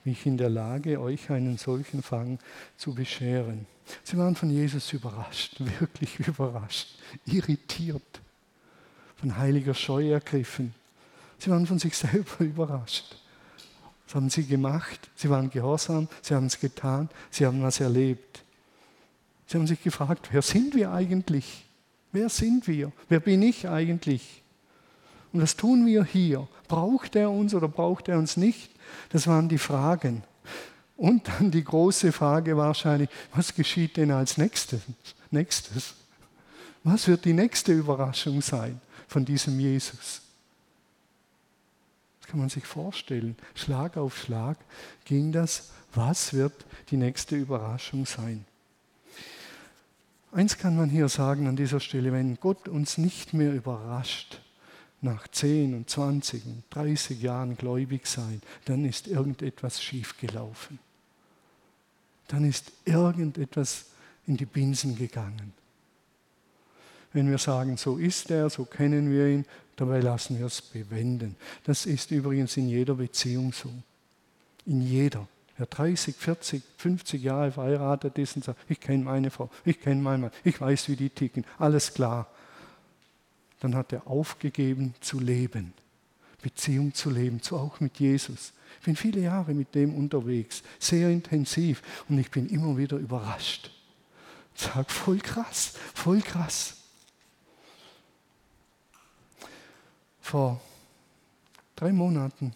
mich 0.04 0.24
in 0.24 0.38
der 0.38 0.48
Lage, 0.48 1.00
euch 1.00 1.30
einen 1.30 1.58
solchen 1.58 2.02
Fang 2.02 2.38
zu 2.76 2.94
bescheren. 2.94 3.66
Sie 4.04 4.16
waren 4.16 4.36
von 4.36 4.50
Jesus 4.50 4.92
überrascht, 4.92 5.56
wirklich 5.80 6.18
überrascht, 6.20 6.98
irritiert, 7.26 8.20
von 9.16 9.36
heiliger 9.38 9.74
Scheu 9.74 10.10
ergriffen. 10.12 10.74
Sie 11.38 11.50
waren 11.50 11.66
von 11.66 11.78
sich 11.78 11.96
selber 11.96 12.38
überrascht. 12.40 13.16
Das 14.06 14.14
haben 14.14 14.30
sie 14.30 14.46
gemacht, 14.46 15.10
sie 15.16 15.28
waren 15.28 15.50
gehorsam, 15.50 16.08
sie 16.22 16.34
haben 16.34 16.46
es 16.46 16.60
getan, 16.60 17.08
sie 17.30 17.44
haben 17.44 17.62
was 17.62 17.80
erlebt. 17.80 18.42
Sie 19.48 19.58
haben 19.58 19.66
sich 19.66 19.82
gefragt, 19.82 20.28
wer 20.32 20.42
sind 20.42 20.74
wir 20.74 20.92
eigentlich? 20.92 21.64
Wer 22.12 22.28
sind 22.28 22.66
wir? 22.68 22.92
Wer 23.08 23.20
bin 23.20 23.42
ich 23.42 23.68
eigentlich? 23.68 24.42
Und 25.32 25.40
das 25.40 25.56
tun 25.56 25.86
wir 25.86 26.04
hier. 26.04 26.48
Braucht 26.68 27.16
er 27.16 27.30
uns 27.30 27.54
oder 27.54 27.68
braucht 27.68 28.08
er 28.08 28.18
uns 28.18 28.36
nicht? 28.36 28.70
Das 29.10 29.26
waren 29.26 29.48
die 29.48 29.58
Fragen. 29.58 30.22
Und 30.96 31.28
dann 31.28 31.50
die 31.50 31.62
große 31.62 32.10
Frage 32.12 32.56
wahrscheinlich, 32.56 33.10
was 33.34 33.54
geschieht 33.54 33.96
denn 33.96 34.10
als 34.10 34.38
nächstes? 34.38 34.82
Was 36.84 37.08
wird 37.08 37.24
die 37.24 37.34
nächste 37.34 37.72
Überraschung 37.72 38.40
sein 38.40 38.80
von 39.06 39.24
diesem 39.24 39.58
Jesus? 39.60 40.22
Das 42.20 42.30
kann 42.30 42.40
man 42.40 42.48
sich 42.48 42.66
vorstellen. 42.66 43.36
Schlag 43.54 43.96
auf 43.96 44.18
Schlag 44.18 44.58
ging 45.04 45.32
das. 45.32 45.70
Was 45.94 46.32
wird 46.32 46.66
die 46.90 46.96
nächste 46.96 47.36
Überraschung 47.36 48.04
sein? 48.04 48.44
Eins 50.32 50.58
kann 50.58 50.76
man 50.76 50.90
hier 50.90 51.08
sagen 51.08 51.46
an 51.46 51.56
dieser 51.56 51.80
Stelle, 51.80 52.12
wenn 52.12 52.38
Gott 52.40 52.68
uns 52.68 52.98
nicht 52.98 53.32
mehr 53.32 53.54
überrascht, 53.54 54.40
nach 55.00 55.28
10 55.28 55.74
und 55.74 55.88
20 55.88 56.44
und 56.46 56.64
30 56.70 57.22
Jahren 57.22 57.56
gläubig 57.56 58.06
sein, 58.06 58.42
dann 58.64 58.84
ist 58.84 59.06
irgendetwas 59.06 59.82
schiefgelaufen. 59.82 60.78
Dann 62.28 62.44
ist 62.44 62.72
irgendetwas 62.84 63.86
in 64.26 64.36
die 64.36 64.46
Binsen 64.46 64.96
gegangen. 64.96 65.52
Wenn 67.16 67.30
wir 67.30 67.38
sagen, 67.38 67.76
so 67.76 67.96
ist 67.96 68.30
er, 68.30 68.50
so 68.50 68.64
kennen 68.64 69.10
wir 69.10 69.26
ihn, 69.26 69.44
dabei 69.76 70.00
lassen 70.00 70.38
wir 70.38 70.46
es 70.46 70.60
bewenden. 70.60 71.36
Das 71.64 71.86
ist 71.86 72.10
übrigens 72.10 72.56
in 72.56 72.68
jeder 72.68 72.94
Beziehung 72.94 73.52
so. 73.52 73.70
In 74.66 74.82
jeder. 74.82 75.26
Wer 75.56 75.66
30, 75.66 76.14
40, 76.14 76.62
50 76.76 77.22
Jahre 77.22 77.52
verheiratet 77.52 78.18
ist 78.18 78.36
und 78.36 78.44
sagt, 78.44 78.60
ich 78.68 78.78
kenne 78.78 79.04
meine 79.04 79.30
Frau, 79.30 79.50
ich 79.64 79.80
kenne 79.80 80.02
meinen 80.02 80.20
Mann, 80.22 80.30
ich 80.44 80.60
weiß, 80.60 80.88
wie 80.90 80.96
die 80.96 81.10
ticken, 81.10 81.44
alles 81.58 81.94
klar 81.94 82.28
dann 83.60 83.74
hat 83.74 83.92
er 83.92 84.06
aufgegeben 84.06 84.94
zu 85.00 85.18
leben, 85.18 85.72
Beziehung 86.42 86.94
zu 86.94 87.10
leben, 87.10 87.40
so 87.42 87.56
auch 87.56 87.80
mit 87.80 87.98
Jesus. 87.98 88.52
Ich 88.78 88.84
bin 88.84 88.96
viele 88.96 89.20
Jahre 89.20 89.54
mit 89.54 89.74
dem 89.74 89.94
unterwegs, 89.94 90.62
sehr 90.78 91.10
intensiv 91.10 91.82
und 92.08 92.18
ich 92.18 92.30
bin 92.30 92.48
immer 92.48 92.76
wieder 92.76 92.96
überrascht. 92.98 93.70
Sage, 94.54 94.90
voll 94.90 95.18
krass, 95.18 95.74
voll 95.94 96.20
krass. 96.20 96.75
Vor 100.26 100.60
drei 101.76 101.92
Monaten 101.92 102.52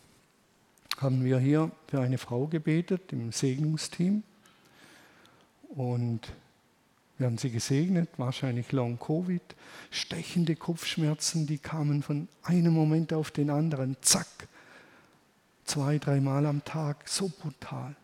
haben 0.96 1.24
wir 1.24 1.38
hier 1.38 1.70
für 1.86 2.00
eine 2.00 2.18
Frau 2.18 2.48
gebetet 2.48 3.12
im 3.12 3.30
Segnungsteam. 3.30 4.24
Und 5.68 6.32
wir 7.16 7.28
haben 7.28 7.38
sie 7.38 7.52
gesegnet, 7.52 8.08
wahrscheinlich 8.16 8.72
Long 8.72 8.98
Covid, 8.98 9.40
stechende 9.92 10.56
Kopfschmerzen, 10.56 11.46
die 11.46 11.58
kamen 11.58 12.02
von 12.02 12.26
einem 12.42 12.74
Moment 12.74 13.12
auf 13.12 13.30
den 13.30 13.50
anderen, 13.50 13.96
zack, 14.00 14.48
zwei, 15.64 15.98
dreimal 15.98 16.46
am 16.46 16.64
Tag, 16.64 17.08
so 17.08 17.28
brutal. 17.28 17.94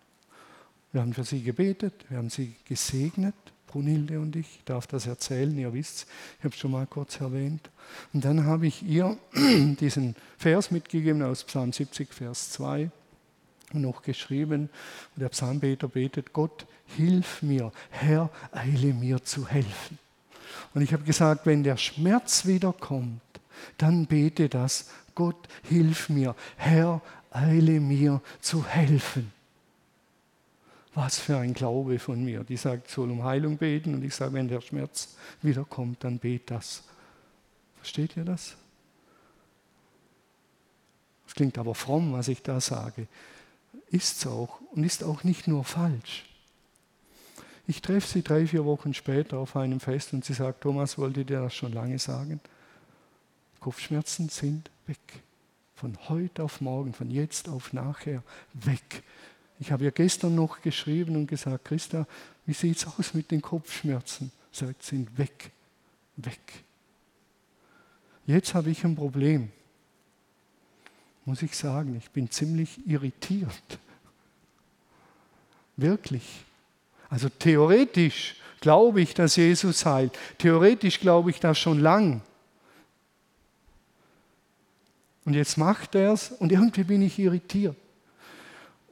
Wir 0.93 1.01
haben 1.01 1.13
für 1.13 1.25
sie 1.25 1.43
gebetet, 1.43 2.05
wir 2.09 2.19
haben 2.19 2.31
sie 2.31 2.55
gesegnet, 2.67 3.35
Brunhilde 3.67 4.21
und 4.21 4.37
ich, 4.37 4.57
ich 4.59 4.65
darf 4.65 4.87
das 4.87 5.07
erzählen, 5.07 5.57
ihr 5.59 5.73
wisst, 5.73 6.07
ich 6.39 6.45
habe 6.45 6.55
es 6.55 6.61
schon 6.61 6.71
mal 6.71 6.87
kurz 6.87 7.21
erwähnt. 7.21 7.71
Und 8.13 8.25
dann 8.25 8.45
habe 8.45 8.67
ich 8.67 8.83
ihr 8.83 9.17
diesen 9.35 10.17
Vers 10.39 10.71
mitgegeben 10.71 11.23
aus 11.23 11.45
Psalm 11.45 11.73
70, 11.73 12.13
Vers 12.13 12.51
2 12.51 12.91
und 13.73 13.83
noch 13.83 14.03
geschrieben, 14.03 14.71
und 15.15 15.23
der 15.23 15.29
Psalmbeter 15.29 15.89
betet, 15.89 16.33
Gott, 16.33 16.67
hilf 16.97 17.43
mir, 17.43 17.73
Herr, 17.91 18.31
eile 18.53 18.95
mir 18.95 19.23
zu 19.25 19.49
helfen. 19.49 19.99
Und 20.75 20.83
ich 20.83 20.93
habe 20.93 21.05
gesagt, 21.05 21.47
wenn 21.47 21.63
der 21.63 21.77
Schmerz 21.77 22.47
wiederkommt, 22.47 23.21
dann 23.79 24.07
bete 24.07 24.49
das, 24.49 24.91
Gott, 25.15 25.49
hilf 25.63 26.09
mir, 26.09 26.35
Herr, 26.57 27.01
eile 27.31 27.81
mir 27.81 28.21
zu 28.41 28.65
helfen. 28.67 29.33
Was 30.97 31.19
für 31.19 31.37
ein 31.37 31.53
Glaube 31.53 31.99
von 31.99 32.25
mir. 32.25 32.43
Die 32.43 32.57
sagt, 32.57 32.89
ich 32.89 32.95
soll 32.95 33.11
um 33.11 33.23
Heilung 33.23 33.59
beten 33.59 33.95
und 33.95 34.03
ich 34.03 34.15
sage, 34.15 34.33
wenn 34.33 34.49
der 34.49 34.63
Schmerz 34.63 35.15
wiederkommt, 35.43 36.03
dann 36.03 36.19
bete 36.19 36.55
das. 36.55 36.85
Versteht 37.77 38.17
ihr 38.17 38.25
das? 38.25 38.57
Es 41.29 41.35
klingt 41.35 41.59
aber 41.59 41.75
fromm, 41.75 42.15
was 42.15 42.29
ich 42.29 42.43
da 42.43 42.63
sage. 42.63 43.09
Ist 43.91 44.17
es 44.17 44.27
auch 44.27 44.59
und 44.73 44.85
ist 44.85 45.05
auch 45.05 45.23
nicht 45.23 45.47
nur 45.47 45.65
falsch. 45.65 46.25
Ich 47.67 47.83
treffe 47.83 48.09
sie 48.09 48.23
drei, 48.23 48.47
vier 48.47 48.65
Wochen 48.65 48.95
später 48.95 49.37
auf 49.37 49.55
einem 49.55 49.81
Fest 49.81 50.15
und 50.15 50.25
sie 50.25 50.33
sagt, 50.33 50.63
Thomas, 50.63 50.97
wollte 50.97 51.27
dir 51.27 51.43
das 51.43 51.55
schon 51.55 51.75
lange 51.75 51.99
sagen? 51.99 52.41
Kopfschmerzen 53.61 54.31
sind 54.31 54.71
weg. 54.87 55.23
Von 55.75 55.99
heute 56.09 56.43
auf 56.43 56.63
morgen, 56.63 56.95
von 56.95 57.11
jetzt 57.11 57.51
auf 57.51 57.75
nachher, 57.75 58.23
weg. 58.55 59.03
Ich 59.59 59.73
habe 59.73 59.85
ihr 59.85 59.91
gestern 59.91 60.35
noch 60.35 60.61
geschrieben 60.61 61.17
und 61.17 61.27
gesagt, 61.27 61.65
Christa, 61.65 62.07
wie 62.45 62.53
sieht 62.53 62.77
es 62.77 62.87
aus 62.87 63.15
mit 63.15 63.31
den 63.31 63.41
Kopfschmerzen? 63.41 64.31
Sagt, 64.53 64.83
sind 64.83 65.17
weg, 65.19 65.51
weg. 66.17 66.41
Jetzt 68.27 68.55
habe 68.55 68.71
ich 68.71 68.85
ein 68.85 68.97
Problem. 68.97 69.51
Muss 71.25 71.43
ich 71.43 71.57
sagen, 71.57 71.97
ich 71.97 72.11
bin 72.11 72.31
ziemlich 72.31 72.87
irritiert. 72.87 73.79
Wirklich. 75.77 76.45
Also 77.09 77.29
theoretisch 77.29 78.37
glaube 78.61 79.01
ich, 79.01 79.15
dass 79.15 79.37
Jesus 79.37 79.85
heilt. 79.87 80.19
Theoretisch 80.39 81.01
glaube 81.01 81.31
ich 81.31 81.41
das 81.41 81.59
schon 81.59 81.81
lang. 81.81 82.23
Und 85.25 85.35
jetzt 85.35 85.59
macht 85.59 85.95
er 85.95 86.13
es 86.13 86.31
und 86.31 86.53
irgendwie 86.53 86.85
bin 86.85 87.03
ich 87.03 87.19
irritiert. 87.19 87.77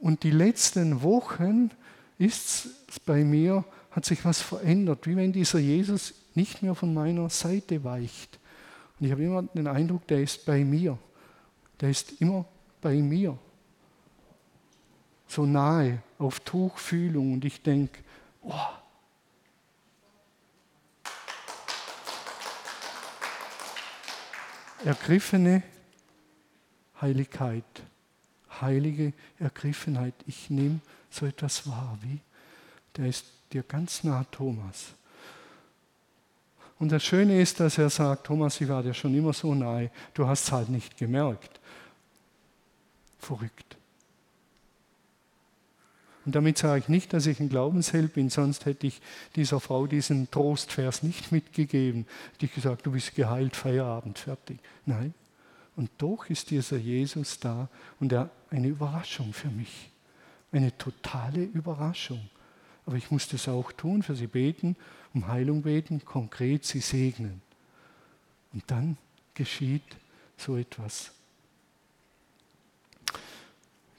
Und 0.05 0.21
die 0.21 0.29
letzten 0.29 1.01
Wochen 1.01 1.71
ist 2.19 2.69
bei 3.07 3.23
mir, 3.23 3.65
hat 3.89 4.05
sich 4.05 4.23
was 4.23 4.39
verändert, 4.39 5.07
wie 5.07 5.15
wenn 5.15 5.33
dieser 5.33 5.57
Jesus 5.57 6.13
nicht 6.35 6.61
mehr 6.61 6.75
von 6.75 6.93
meiner 6.93 7.27
Seite 7.31 7.83
weicht. 7.83 8.37
Und 8.99 9.07
ich 9.07 9.11
habe 9.11 9.23
immer 9.23 9.41
den 9.41 9.65
Eindruck, 9.65 10.05
der 10.05 10.21
ist 10.21 10.45
bei 10.45 10.63
mir. 10.63 10.99
Der 11.81 11.89
ist 11.89 12.21
immer 12.21 12.45
bei 12.81 12.97
mir. 12.97 13.35
So 15.27 15.47
nahe, 15.47 16.03
auf 16.19 16.39
Tuchfühlung. 16.41 17.33
Und 17.33 17.43
ich 17.43 17.63
denke, 17.63 17.97
Oh. 18.43 18.53
Ergriffene 24.83 25.63
Heiligkeit, 27.01 27.63
heilige 28.61 29.13
Ergriffenheit. 29.39 30.13
Ich 30.27 30.49
nehme 30.49 30.79
so 31.09 31.25
etwas 31.25 31.67
wahr 31.67 31.97
wie, 32.01 32.19
der 32.97 33.07
ist 33.07 33.25
dir 33.51 33.63
ganz 33.63 34.03
nah, 34.03 34.25
Thomas. 34.31 34.93
Und 36.77 36.91
das 36.91 37.03
Schöne 37.03 37.41
ist, 37.41 37.59
dass 37.59 37.77
er 37.77 37.89
sagt, 37.89 38.27
Thomas, 38.27 38.59
ich 38.59 38.67
war 38.67 38.83
dir 38.83 38.93
schon 38.93 39.15
immer 39.15 39.33
so 39.33 39.53
nahe, 39.53 39.89
du 40.13 40.27
hast 40.27 40.45
es 40.45 40.51
halt 40.51 40.69
nicht 40.69 40.97
gemerkt. 40.97 41.59
Verrückt. 43.19 43.77
Und 46.25 46.33
damit 46.35 46.57
sage 46.57 46.79
ich 46.79 46.89
nicht, 46.89 47.13
dass 47.13 47.27
ich 47.27 47.39
ein 47.39 47.49
Glaubensheld 47.49 48.13
bin, 48.13 48.29
sonst 48.29 48.65
hätte 48.65 48.87
ich 48.87 48.99
dieser 49.35 49.59
Frau 49.59 49.85
diesen 49.85 50.29
Trostvers 50.31 51.03
nicht 51.03 51.31
mitgegeben. 51.31 52.07
Hätte 52.33 52.47
ich 52.47 52.53
gesagt, 52.53 52.85
du 52.85 52.91
bist 52.91 53.15
geheilt, 53.15 53.55
Feierabend, 53.55 54.17
fertig. 54.17 54.57
Nein. 54.85 55.13
Und 55.75 55.89
doch 55.97 56.29
ist 56.29 56.49
dieser 56.49 56.77
Jesus 56.77 57.39
da 57.39 57.67
und 57.99 58.11
er 58.11 58.31
eine 58.49 58.67
Überraschung 58.67 59.33
für 59.33 59.49
mich. 59.49 59.89
Eine 60.51 60.77
totale 60.77 61.43
Überraschung. 61.43 62.29
Aber 62.85 62.97
ich 62.97 63.11
muss 63.11 63.27
das 63.27 63.47
auch 63.47 63.71
tun, 63.71 64.03
für 64.03 64.15
sie 64.15 64.27
beten, 64.27 64.75
um 65.13 65.27
Heilung 65.27 65.63
beten, 65.63 66.03
konkret 66.05 66.65
sie 66.65 66.79
segnen. 66.79 67.41
Und 68.53 68.63
dann 68.67 68.97
geschieht 69.33 69.97
so 70.37 70.55
etwas. 70.55 71.11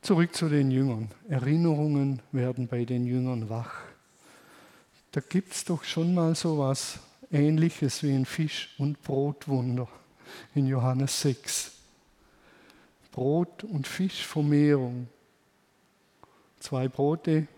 Zurück 0.02 0.34
zu 0.34 0.48
den 0.48 0.70
Jüngern. 0.70 1.10
Erinnerungen 1.28 2.22
werden 2.30 2.68
bei 2.68 2.84
den 2.84 3.06
Jüngern 3.06 3.48
wach. 3.48 3.74
Da 5.10 5.20
gibt 5.20 5.52
es 5.52 5.64
doch 5.64 5.82
schon 5.82 6.14
mal 6.14 6.34
so 6.34 6.58
was 6.58 7.00
Ähnliches 7.32 8.02
wie 8.02 8.12
ein 8.12 8.24
Fisch- 8.24 8.74
und 8.78 9.02
Brotwunder 9.02 9.88
in 10.54 10.66
Johannes 10.66 11.20
6. 11.22 11.75
Brot- 13.16 13.64
und 13.64 13.86
Fischvermehrung. 13.86 15.08
Zwei 16.60 16.86
Brote, 16.86 17.48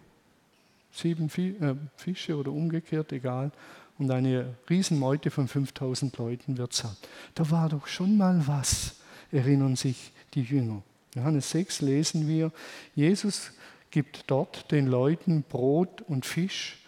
sieben 0.93 1.29
äh, 1.37 1.75
Fische 1.97 2.37
oder 2.37 2.53
umgekehrt, 2.53 3.11
egal. 3.11 3.51
Und 3.99 4.09
eine 4.13 4.55
Riesenmeute 4.71 5.33
von 5.33 5.49
5000 5.49 6.17
Leuten 6.17 6.59
wird 6.59 6.75
satt. 6.75 6.97
Da 7.35 7.51
war 7.51 7.69
doch 7.69 7.89
schon 7.89 8.17
mal 8.17 8.47
was, 8.47 9.01
erinnern 9.33 9.75
sich 9.75 10.13
die 10.35 10.43
Jünger. 10.43 10.81
Johannes 11.17 11.51
6 11.51 11.81
lesen 11.81 12.29
wir, 12.29 12.53
Jesus 12.95 13.51
gibt 13.91 14.31
dort 14.31 14.71
den 14.71 14.87
Leuten 14.87 15.43
Brot 15.43 16.03
und 16.03 16.25
Fisch 16.25 16.79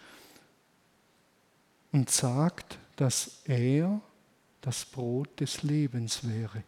und 1.91 2.09
sagt, 2.09 2.79
dass 2.95 3.41
er 3.43 3.99
das 4.61 4.85
Brot 4.85 5.41
des 5.41 5.61
Lebens 5.61 6.25
wäre. 6.25 6.63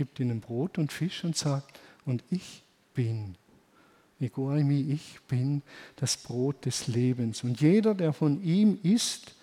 Gibt 0.00 0.18
ihnen 0.18 0.40
Brot 0.40 0.78
und 0.78 0.92
Fisch 0.92 1.24
und 1.24 1.36
sagt, 1.36 1.78
und 2.06 2.24
ich 2.30 2.62
bin. 2.94 3.36
Egoimi, 4.18 4.80
ich 4.80 5.20
bin 5.28 5.60
das 5.96 6.16
Brot 6.16 6.64
des 6.64 6.86
Lebens. 6.86 7.44
Und 7.44 7.60
jeder, 7.60 7.94
der 7.94 8.14
von 8.14 8.42
ihm 8.42 8.78
isst, 8.82 9.34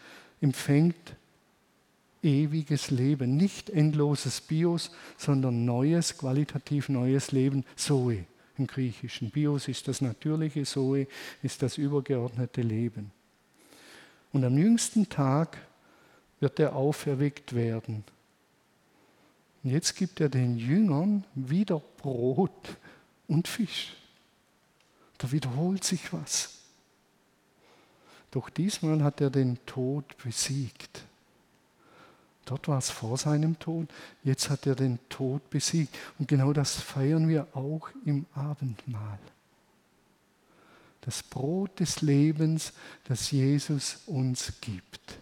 empfängt 0.41 1.15
ewiges 2.23 2.89
Leben. 2.89 3.37
Nicht 3.37 3.69
endloses 3.69 4.41
Bios, 4.41 4.89
sondern 5.15 5.63
neues, 5.63 6.17
qualitativ 6.17 6.89
neues 6.89 7.31
Leben. 7.31 7.63
Zoe 7.75 8.25
im 8.57 8.65
Griechischen. 8.65 9.29
Bios 9.29 9.67
ist 9.67 9.87
das 9.87 10.01
natürliche, 10.01 10.63
Zoe 10.63 11.05
ist 11.43 11.61
das 11.61 11.77
übergeordnete 11.77 12.63
Leben. 12.63 13.11
Und 14.33 14.43
am 14.43 14.57
jüngsten 14.57 15.07
Tag 15.07 15.59
wird 16.39 16.59
er 16.59 16.75
auferweckt 16.75 17.53
werden. 17.53 18.03
Und 19.63 19.71
jetzt 19.71 19.95
gibt 19.95 20.19
er 20.19 20.29
den 20.29 20.57
Jüngern 20.57 21.23
wieder 21.35 21.81
Brot 21.97 22.77
und 23.27 23.47
Fisch. 23.47 23.95
Da 25.17 25.31
wiederholt 25.31 25.83
sich 25.83 26.13
was. 26.13 26.53
Doch 28.31 28.49
diesmal 28.49 29.03
hat 29.03 29.21
er 29.21 29.29
den 29.29 29.57
Tod 29.65 30.17
besiegt. 30.23 31.03
Dort 32.45 32.67
war 32.69 32.77
es 32.77 32.89
vor 32.89 33.17
seinem 33.17 33.59
Tod, 33.59 33.89
jetzt 34.23 34.49
hat 34.49 34.65
er 34.67 34.75
den 34.75 34.99
Tod 35.09 35.49
besiegt. 35.49 35.97
Und 36.17 36.27
genau 36.27 36.53
das 36.53 36.75
feiern 36.75 37.27
wir 37.27 37.47
auch 37.53 37.89
im 38.05 38.25
Abendmahl. 38.33 39.19
Das 41.01 41.23
Brot 41.23 41.79
des 41.79 42.01
Lebens, 42.01 42.73
das 43.05 43.31
Jesus 43.31 43.99
uns 44.05 44.53
gibt. 44.61 45.19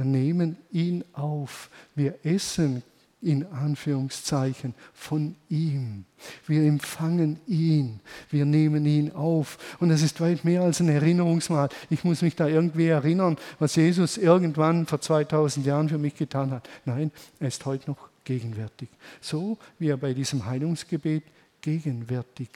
Wir 0.00 0.06
nehmen 0.06 0.56
ihn 0.72 1.04
auf, 1.12 1.68
wir 1.94 2.24
essen 2.24 2.82
in 3.20 3.44
Anführungszeichen 3.48 4.72
von 4.94 5.36
ihm. 5.50 6.06
Wir 6.46 6.62
empfangen 6.62 7.38
ihn, 7.46 8.00
wir 8.30 8.46
nehmen 8.46 8.86
ihn 8.86 9.12
auf. 9.12 9.58
Und 9.78 9.90
es 9.90 10.00
ist 10.00 10.18
weit 10.22 10.42
mehr 10.42 10.62
als 10.62 10.80
ein 10.80 10.88
Erinnerungsmal. 10.88 11.68
Ich 11.90 12.02
muss 12.02 12.22
mich 12.22 12.34
da 12.34 12.46
irgendwie 12.46 12.86
erinnern, 12.86 13.36
was 13.58 13.76
Jesus 13.76 14.16
irgendwann 14.16 14.86
vor 14.86 15.02
2000 15.02 15.66
Jahren 15.66 15.90
für 15.90 15.98
mich 15.98 16.14
getan 16.14 16.50
hat. 16.50 16.66
Nein, 16.86 17.10
er 17.38 17.48
ist 17.48 17.66
heute 17.66 17.90
noch 17.90 18.08
gegenwärtig. 18.24 18.88
So 19.20 19.58
wie 19.78 19.88
er 19.88 19.98
bei 19.98 20.14
diesem 20.14 20.46
Heilungsgebet 20.46 21.24
gegenwärtig 21.60 22.48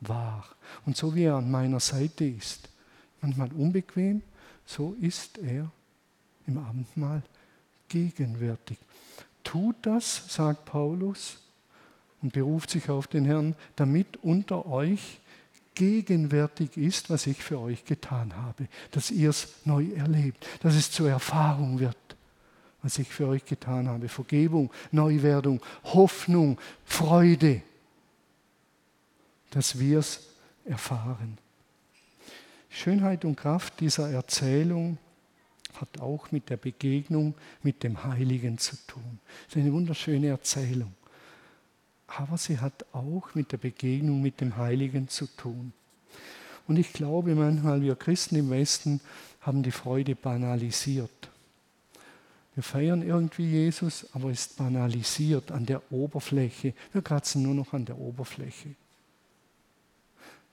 war. 0.00 0.48
Und 0.84 0.96
so 0.96 1.14
wie 1.14 1.22
er 1.22 1.36
an 1.36 1.48
meiner 1.48 1.78
Seite 1.78 2.24
ist. 2.24 2.68
Manchmal 3.20 3.52
unbequem, 3.52 4.20
so 4.66 4.96
ist 5.00 5.38
er 5.38 5.70
im 6.48 6.58
Abendmahl 6.58 7.22
gegenwärtig 7.88 8.78
tut 9.48 9.76
das, 9.82 10.24
sagt 10.28 10.66
Paulus, 10.66 11.38
und 12.20 12.32
beruft 12.32 12.70
sich 12.70 12.90
auf 12.90 13.06
den 13.06 13.24
Herrn, 13.24 13.54
damit 13.76 14.18
unter 14.22 14.66
euch 14.66 15.20
gegenwärtig 15.74 16.76
ist, 16.76 17.08
was 17.08 17.26
ich 17.26 17.42
für 17.42 17.58
euch 17.60 17.84
getan 17.84 18.36
habe, 18.36 18.68
dass 18.90 19.10
ihr 19.10 19.30
es 19.30 19.54
neu 19.64 19.86
erlebt, 19.94 20.44
dass 20.60 20.74
es 20.74 20.90
zur 20.90 21.08
Erfahrung 21.08 21.78
wird, 21.78 21.96
was 22.82 22.98
ich 22.98 23.08
für 23.08 23.28
euch 23.28 23.44
getan 23.44 23.88
habe. 23.88 24.08
Vergebung, 24.08 24.70
Neuwerdung, 24.90 25.62
Hoffnung, 25.84 26.58
Freude, 26.84 27.62
dass 29.50 29.78
wir 29.78 30.00
es 30.00 30.26
erfahren. 30.64 31.38
Schönheit 32.68 33.24
und 33.24 33.36
Kraft 33.36 33.80
dieser 33.80 34.10
Erzählung 34.10 34.98
hat 35.80 36.00
auch 36.00 36.30
mit 36.32 36.50
der 36.50 36.56
Begegnung 36.56 37.34
mit 37.62 37.82
dem 37.82 38.04
Heiligen 38.04 38.58
zu 38.58 38.76
tun. 38.86 39.18
Das 39.46 39.56
ist 39.56 39.62
eine 39.62 39.72
wunderschöne 39.72 40.28
Erzählung. 40.28 40.94
Aber 42.06 42.38
sie 42.38 42.58
hat 42.58 42.86
auch 42.92 43.34
mit 43.34 43.52
der 43.52 43.58
Begegnung 43.58 44.22
mit 44.22 44.40
dem 44.40 44.56
Heiligen 44.56 45.08
zu 45.08 45.26
tun. 45.26 45.72
Und 46.66 46.78
ich 46.78 46.92
glaube 46.92 47.34
manchmal, 47.34 47.82
wir 47.82 47.96
Christen 47.96 48.36
im 48.36 48.50
Westen 48.50 49.00
haben 49.40 49.62
die 49.62 49.70
Freude 49.70 50.14
banalisiert. 50.14 51.10
Wir 52.54 52.62
feiern 52.62 53.02
irgendwie 53.02 53.46
Jesus, 53.46 54.06
aber 54.12 54.30
es 54.30 54.46
ist 54.46 54.56
banalisiert 54.56 55.52
an 55.52 55.64
der 55.64 55.80
Oberfläche. 55.92 56.74
Wir 56.92 57.02
kratzen 57.02 57.42
nur 57.42 57.54
noch 57.54 57.72
an 57.72 57.84
der 57.84 57.98
Oberfläche. 57.98 58.74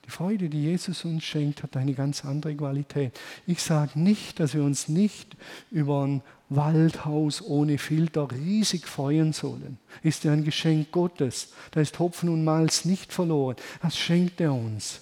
Die 0.06 0.10
Freude, 0.10 0.48
die 0.48 0.62
Jesus 0.62 1.04
uns 1.04 1.24
schenkt, 1.24 1.64
hat 1.64 1.76
eine 1.76 1.92
ganz 1.92 2.24
andere 2.24 2.54
Qualität. 2.54 3.18
Ich 3.46 3.60
sage 3.60 3.98
nicht, 3.98 4.38
dass 4.38 4.54
wir 4.54 4.62
uns 4.62 4.88
nicht 4.88 5.36
über 5.72 6.04
ein 6.04 6.22
Waldhaus 6.48 7.42
ohne 7.42 7.76
Filter 7.76 8.30
riesig 8.30 8.86
freuen 8.86 9.32
sollen. 9.32 9.78
Ist 10.04 10.22
ja 10.22 10.32
ein 10.32 10.44
Geschenk 10.44 10.92
Gottes. 10.92 11.52
Da 11.72 11.80
ist 11.80 11.98
Hopfen 11.98 12.28
und 12.28 12.44
Malz 12.44 12.84
nicht 12.84 13.12
verloren. 13.12 13.56
Das 13.82 13.96
schenkt 13.98 14.40
er 14.40 14.54
uns. 14.54 15.00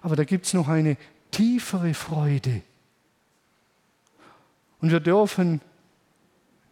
Aber 0.00 0.14
da 0.14 0.22
gibt 0.22 0.46
es 0.46 0.54
noch 0.54 0.68
eine 0.68 0.96
tiefere 1.32 1.94
Freude. 1.94 2.62
Und 4.80 4.92
wir 4.92 5.00
dürfen, 5.00 5.60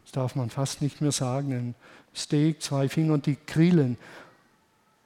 das 0.04 0.12
darf 0.12 0.36
man 0.36 0.48
fast 0.48 0.80
nicht 0.80 1.00
mehr 1.00 1.12
sagen, 1.12 1.52
ein 1.52 1.74
Steak, 2.14 2.62
zwei 2.62 2.88
Finger, 2.88 3.18
die 3.18 3.36
grillen 3.46 3.98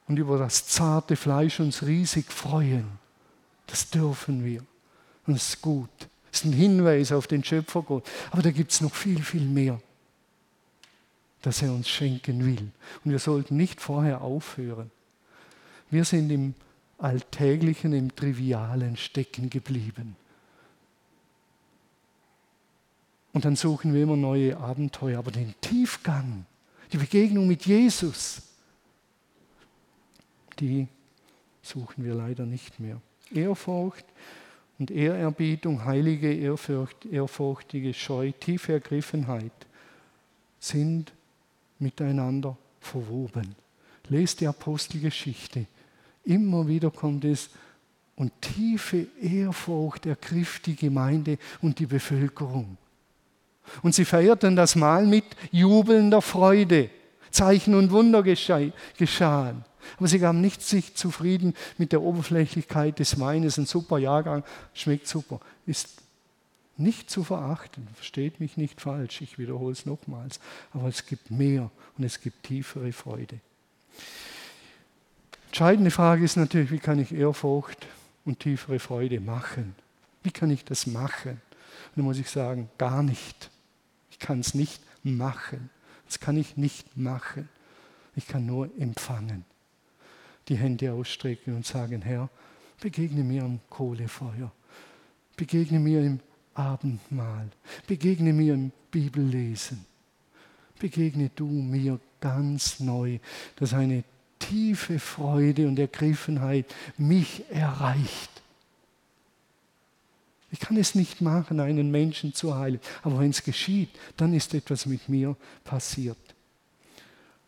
und 0.09 0.19
über 0.19 0.39
das 0.39 0.67
zarte 0.67 1.17
Fleisch 1.17 1.61
uns 1.61 1.83
riesig 1.83 2.33
freuen. 2.33 2.87
Das 3.67 3.91
dürfen 3.91 4.45
wir. 4.45 4.61
Und 5.27 5.35
das 5.35 5.51
ist 5.51 5.63
gut. 5.63 5.91
Das 6.31 6.41
ist 6.41 6.47
ein 6.47 6.53
Hinweis 6.53 7.13
auf 7.13 7.27
den 7.27 7.45
Schöpfergott. 7.45 8.09
Aber 8.31 8.43
da 8.43 8.51
gibt 8.51 8.73
es 8.73 8.81
noch 8.81 8.95
viel, 8.95 9.23
viel 9.23 9.45
mehr, 9.45 9.81
das 11.43 11.63
er 11.63 11.73
uns 11.73 11.89
schenken 11.89 12.45
will. 12.45 12.71
Und 13.05 13.11
wir 13.11 13.19
sollten 13.19 13.57
nicht 13.57 13.81
vorher 13.81 14.23
aufhören. 14.23 14.91
Wir 15.91 16.05
sind 16.05 16.31
im 16.31 16.55
Alltäglichen, 16.99 17.93
im 17.93 18.15
Trivialen 18.15 18.97
stecken 18.97 19.51
geblieben. 19.51 20.17
Und 23.33 23.45
dann 23.45 23.57
suchen 23.57 23.95
wir 23.95 24.03
immer 24.03 24.17
neue 24.17 24.57
Abenteuer. 24.57 25.19
Aber 25.19 25.31
den 25.31 25.55
Tiefgang, 25.61 26.47
die 26.93 26.99
Begegnung 26.99 27.47
mit 27.47 27.67
Jesus, 27.67 28.43
die 30.61 30.89
suchen 31.63 32.05
wir 32.05 32.15
leider 32.15 32.47
nicht 32.47 32.81
mehr. 32.81 33.01
Ehrfurcht 33.33 34.05
und 34.79 34.91
Ehrerbietung, 34.91 35.85
heilige 35.85 36.33
Ehrfurcht, 36.33 37.07
ehrfurchtige 37.07 37.95
Scheu, 37.95 38.33
tiefe 38.33 38.73
Ergriffenheit 38.73 39.53
sind 40.59 41.13
miteinander 41.79 42.57
verwoben. 42.81 43.55
Lest 44.09 44.41
die 44.41 44.47
Apostelgeschichte. 44.47 45.67
Immer 46.25 46.69
wieder 46.69 46.91
kommt 46.91 47.25
es 47.25 47.51
und 48.17 48.33
tiefe 48.41 49.07
Ehrfurcht 49.21 50.07
ergriff 50.07 50.61
die 50.61 50.77
Gemeinde 50.77 51.39
und 51.61 51.79
die 51.79 51.87
Bevölkerung. 51.87 52.77
Und 53.83 53.95
sie 53.95 54.05
feierten 54.05 54.57
das 54.57 54.77
Mahl 54.77 55.07
mit 55.07 55.25
jubelnder 55.51 56.21
Freude. 56.21 56.91
Zeichen 57.33 57.75
und 57.75 57.91
Wunder 57.91 58.23
geschahen. 58.23 59.65
Aber 59.97 60.07
sie 60.07 60.19
gaben 60.19 60.41
nicht 60.41 60.63
sich 60.63 60.95
zufrieden 60.95 61.55
mit 61.79 61.93
der 61.93 62.03
Oberflächlichkeit 62.03 62.99
des 62.99 63.19
Weines. 63.19 63.59
Ein 63.59 63.67
super 63.67 63.99
Jahrgang, 63.99 64.45
schmeckt 64.75 65.09
super. 65.09 65.41
Ist 65.67 66.03
nicht 66.77 67.11
zu 67.11 67.25
verachten, 67.25 67.89
versteht 67.95 68.41
mich 68.41 68.57
nicht 68.57 68.81
falsch, 68.81 69.21
ich 69.21 69.39
wiederhole 69.39 69.73
es 69.73 69.87
nochmals. 69.87 70.41
Aber 70.73 70.89
es 70.89 71.07
gibt 71.07 71.31
mehr 71.31 71.71
und 71.99 72.05
es 72.05 72.21
gibt 72.21 72.45
tiefere 72.45 72.93
Freude. 72.93 73.41
Entscheidende 75.49 75.91
Frage 75.91 76.25
ist 76.25 76.37
natürlich, 76.37 76.71
wie 76.71 76.79
kann 76.79 76.99
ich 76.99 77.13
Ehrfurcht 77.13 77.87
und 78.25 78.41
tiefere 78.41 78.79
Freude 78.79 79.21
machen? 79.21 79.75
Wie 80.23 80.31
kann 80.31 80.51
ich 80.51 80.65
das 80.65 80.87
machen? 80.87 81.33
Und 81.33 81.97
da 81.97 82.03
muss 82.03 82.19
ich 82.19 82.31
sagen, 82.31 82.71
gar 82.79 83.03
nicht. 83.03 83.51
Ich 84.11 84.19
kann 84.19 84.41
es 84.41 84.55
nicht 84.55 84.81
machen. 85.03 85.69
Das 86.13 86.21
kann 86.21 86.37
ich 86.37 86.59
nicht 86.59 86.95
machen. 86.95 87.49
Ich 88.15 88.27
kann 88.27 88.45
nur 88.45 88.69
empfangen 88.79 89.47
die 90.47 90.57
Hände 90.57 90.93
ausstrecken 90.93 91.57
und 91.57 91.65
sagen, 91.65 92.03
Herr, 92.03 92.29
begegne 92.83 93.25
mir 93.25 93.45
am 93.45 93.61
Kohlefeuer, 93.71 94.53
begegne 95.39 95.81
mir 95.81 96.03
im 96.03 96.21
Abendmahl, 96.53 97.49
begegne 97.87 98.35
mir 98.35 98.53
im 98.53 98.73
Bibellesen, 98.91 99.87
begegne 100.79 101.31
du 101.35 101.47
mir 101.47 101.99
ganz 102.21 102.79
neu, 102.79 103.19
dass 103.57 103.73
eine 103.73 104.05
tiefe 104.39 104.99
Freude 104.99 105.67
und 105.67 105.79
Ergriffenheit 105.79 106.67
mich 106.99 107.43
erreicht. 107.49 108.42
Ich 110.53 110.61
kann 110.61 110.77
es 110.77 110.95
nicht 110.95 111.21
machen, 111.21 111.59
einen 111.59 111.91
Menschen 111.91 112.33
zu 112.33 112.55
heilen, 112.57 112.81
aber 113.03 113.19
wenn 113.19 113.31
es 113.31 113.43
geschieht, 113.43 113.91
dann 114.17 114.33
ist 114.33 114.55
etwas 114.55 114.87
mit 114.87 115.09
mir 115.09 115.37
passiert. 115.65 116.19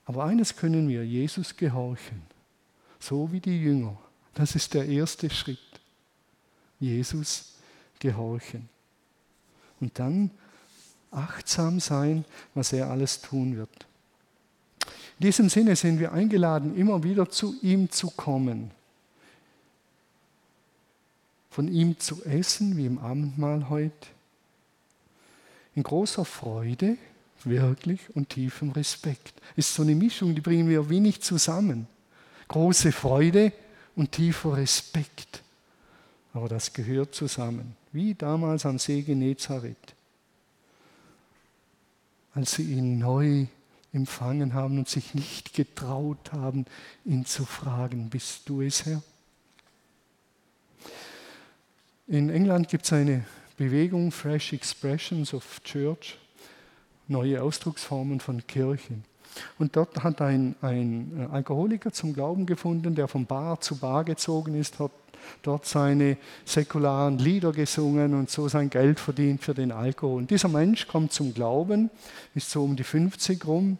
Aber 0.06 0.24
eines 0.24 0.56
können 0.56 0.88
wir, 0.88 1.06
Jesus 1.06 1.56
gehorchen 1.56 2.34
so 3.04 3.30
wie 3.30 3.40
die 3.40 3.60
Jünger. 3.60 3.96
Das 4.32 4.54
ist 4.54 4.74
der 4.74 4.86
erste 4.86 5.30
Schritt. 5.30 5.58
Jesus 6.80 7.54
gehorchen. 7.98 8.68
Und 9.80 9.98
dann 9.98 10.30
achtsam 11.10 11.80
sein, 11.80 12.24
was 12.54 12.72
er 12.72 12.90
alles 12.90 13.20
tun 13.20 13.56
wird. 13.56 13.86
In 15.18 15.26
diesem 15.26 15.48
Sinne 15.48 15.76
sind 15.76 16.00
wir 16.00 16.12
eingeladen, 16.12 16.76
immer 16.76 17.02
wieder 17.04 17.28
zu 17.28 17.54
ihm 17.62 17.90
zu 17.90 18.10
kommen, 18.10 18.72
von 21.54 21.68
ihm 21.68 22.00
zu 22.00 22.24
essen, 22.24 22.76
wie 22.76 22.84
im 22.84 22.98
Abendmahl 22.98 23.68
heute, 23.68 24.08
in 25.76 25.84
großer 25.84 26.24
Freude, 26.24 26.96
wirklich 27.44 28.00
und 28.16 28.30
tiefem 28.30 28.72
Respekt. 28.72 29.34
Ist 29.54 29.72
so 29.72 29.82
eine 29.82 29.94
Mischung, 29.94 30.34
die 30.34 30.40
bringen 30.40 30.68
wir 30.68 30.88
wenig 30.88 31.22
zusammen. 31.22 31.86
Große 32.48 32.90
Freude 32.90 33.52
und 33.94 34.10
tiefer 34.10 34.56
Respekt. 34.56 35.44
Aber 36.32 36.48
das 36.48 36.72
gehört 36.72 37.14
zusammen, 37.14 37.76
wie 37.92 38.14
damals 38.14 38.66
am 38.66 38.80
See 38.80 39.02
Genezareth, 39.02 39.94
als 42.34 42.54
sie 42.54 42.64
ihn 42.64 42.98
neu 42.98 43.46
empfangen 43.92 44.54
haben 44.54 44.78
und 44.78 44.88
sich 44.88 45.14
nicht 45.14 45.54
getraut 45.54 46.32
haben, 46.32 46.66
ihn 47.04 47.24
zu 47.24 47.44
fragen, 47.44 48.10
bist 48.10 48.48
du 48.48 48.60
es, 48.60 48.86
Herr? 48.86 49.02
In 52.06 52.28
England 52.28 52.68
gibt 52.68 52.84
es 52.84 52.92
eine 52.92 53.24
Bewegung, 53.56 54.12
Fresh 54.12 54.52
Expressions 54.52 55.32
of 55.32 55.62
Church, 55.64 56.18
neue 57.08 57.42
Ausdrucksformen 57.42 58.20
von 58.20 58.46
Kirche. 58.46 58.92
Und 59.58 59.74
dort 59.74 60.04
hat 60.04 60.20
ein, 60.20 60.54
ein 60.60 61.28
Alkoholiker 61.32 61.92
zum 61.92 62.12
Glauben 62.12 62.44
gefunden, 62.44 62.94
der 62.94 63.08
von 63.08 63.24
Bar 63.24 63.58
zu 63.62 63.76
Bar 63.76 64.04
gezogen 64.04 64.54
ist, 64.54 64.78
hat 64.78 64.90
dort 65.40 65.64
seine 65.64 66.18
säkularen 66.44 67.18
Lieder 67.18 67.52
gesungen 67.52 68.12
und 68.12 68.28
so 68.28 68.48
sein 68.48 68.68
Geld 68.68 69.00
verdient 69.00 69.42
für 69.42 69.54
den 69.54 69.72
Alkohol. 69.72 70.18
Und 70.18 70.30
dieser 70.30 70.48
Mensch 70.48 70.86
kommt 70.86 71.10
zum 71.10 71.32
Glauben, 71.32 71.88
ist 72.34 72.50
so 72.50 72.64
um 72.64 72.76
die 72.76 72.84
50 72.84 73.46
rum 73.46 73.78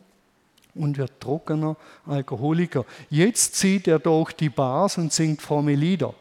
und 0.75 0.97
wird 0.97 1.21
trockener 1.21 1.77
Alkoholiker. 2.07 2.87
Jetzt 3.11 3.57
zieht 3.57 3.87
er 3.87 3.99
durch 3.99 4.33
die 4.33 4.49
Bars 4.49 4.97
und 4.97 5.13
singt 5.13 5.43
fromme 5.43 5.75
Lieder. 5.75 6.15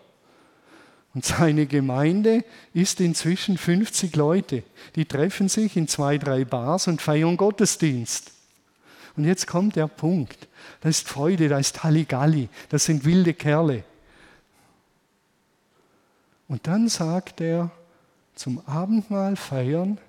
Und 1.13 1.25
seine 1.25 1.67
Gemeinde 1.67 2.43
ist 2.73 2.99
inzwischen 2.99 3.57
50 3.57 4.15
Leute. 4.15 4.63
Die 4.95 5.05
treffen 5.05 5.47
sich 5.47 5.77
in 5.77 5.87
zwei, 5.87 6.17
drei 6.17 6.43
Bars 6.43 6.87
und 6.87 7.01
feiern 7.01 7.37
Gottesdienst. 7.37 8.31
Und 9.15 9.25
jetzt 9.25 9.45
kommt 9.45 9.75
der 9.75 9.87
Punkt. 9.87 10.47
Da 10.81 10.89
ist 10.89 11.07
Freude, 11.07 11.49
da 11.49 11.59
ist 11.59 11.83
Halligalli, 11.83 12.49
das 12.69 12.85
sind 12.85 13.05
wilde 13.05 13.33
Kerle. 13.33 13.83
Und 16.47 16.65
dann 16.67 16.89
sagt 16.89 17.41
er, 17.41 17.71
zum 18.35 18.61
Abendmahl 18.67 19.35
feiern 19.35 19.99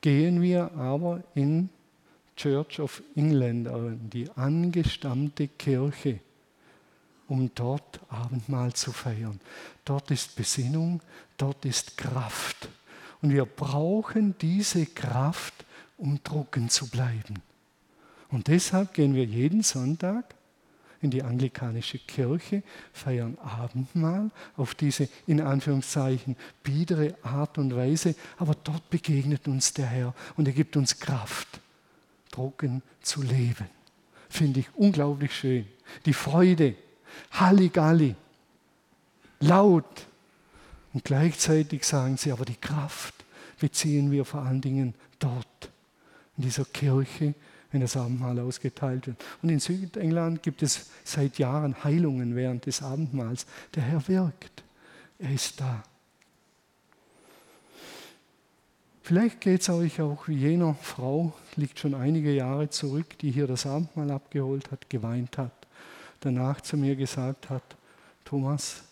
gehen 0.00 0.42
wir 0.42 0.72
aber 0.74 1.22
in 1.34 1.68
Church 2.36 2.80
of 2.80 3.02
England, 3.16 3.68
die 4.12 4.28
angestammte 4.36 5.48
Kirche, 5.48 6.20
um 7.28 7.50
dort 7.54 8.00
Abendmahl 8.08 8.72
zu 8.72 8.92
feiern. 8.92 9.40
Dort 9.84 10.10
ist 10.10 10.34
Besinnung, 10.36 11.00
dort 11.36 11.64
ist 11.64 11.96
Kraft. 11.96 12.68
Und 13.20 13.32
wir 13.32 13.44
brauchen 13.44 14.34
diese 14.40 14.86
Kraft, 14.86 15.54
um 15.96 16.20
drucken 16.22 16.70
zu 16.70 16.88
bleiben. 16.88 17.42
Und 18.30 18.48
deshalb 18.48 18.94
gehen 18.94 19.14
wir 19.14 19.24
jeden 19.24 19.62
Sonntag 19.62 20.34
in 21.00 21.10
die 21.10 21.22
anglikanische 21.22 21.98
Kirche, 21.98 22.62
feiern 22.92 23.38
Abendmahl 23.38 24.30
auf 24.56 24.74
diese 24.74 25.08
in 25.26 25.40
Anführungszeichen 25.40 26.36
biedere 26.62 27.14
Art 27.22 27.58
und 27.58 27.74
Weise, 27.74 28.14
aber 28.36 28.56
dort 28.64 28.90
begegnet 28.90 29.46
uns 29.46 29.72
der 29.74 29.86
Herr 29.86 30.14
und 30.36 30.48
er 30.48 30.54
gibt 30.54 30.76
uns 30.76 30.98
Kraft, 30.98 31.60
trocken 32.30 32.82
zu 33.00 33.22
leben. 33.22 33.68
Finde 34.28 34.60
ich 34.60 34.66
unglaublich 34.74 35.34
schön. 35.34 35.66
Die 36.04 36.12
Freude, 36.12 36.74
Halligalli, 37.32 38.14
laut 39.40 40.06
und 40.92 41.04
gleichzeitig 41.04 41.84
sagen 41.84 42.16
sie, 42.16 42.32
aber 42.32 42.44
die 42.44 42.56
Kraft 42.56 43.14
beziehen 43.60 44.10
wir 44.10 44.24
vor 44.24 44.42
allen 44.42 44.60
Dingen 44.60 44.94
dort, 45.18 45.70
in 46.36 46.44
dieser 46.44 46.64
Kirche, 46.64 47.34
wenn 47.70 47.80
das 47.80 47.96
Abendmahl 47.96 48.38
ausgeteilt 48.40 49.06
wird. 49.06 49.22
Und 49.42 49.50
in 49.50 49.60
Südengland 49.60 50.42
gibt 50.42 50.62
es 50.62 50.90
seit 51.04 51.38
Jahren 51.38 51.84
Heilungen 51.84 52.34
während 52.34 52.66
des 52.66 52.82
Abendmahls. 52.82 53.46
Der 53.74 53.82
Herr 53.82 54.06
wirkt. 54.08 54.62
Er 55.18 55.32
ist 55.32 55.60
da. 55.60 55.82
Vielleicht 59.02 59.40
geht 59.40 59.62
es 59.62 59.70
euch 59.70 60.02
auch 60.02 60.28
wie 60.28 60.36
jener 60.36 60.74
Frau, 60.74 61.32
liegt 61.56 61.78
schon 61.78 61.94
einige 61.94 62.30
Jahre 62.30 62.68
zurück, 62.68 63.18
die 63.20 63.30
hier 63.30 63.46
das 63.46 63.64
Abendmahl 63.64 64.10
abgeholt 64.10 64.70
hat, 64.70 64.90
geweint 64.90 65.38
hat, 65.38 65.57
danach 66.20 66.60
zu 66.60 66.76
mir 66.76 66.96
gesagt 66.96 67.50
hat, 67.50 67.62
Thomas, 68.24 68.82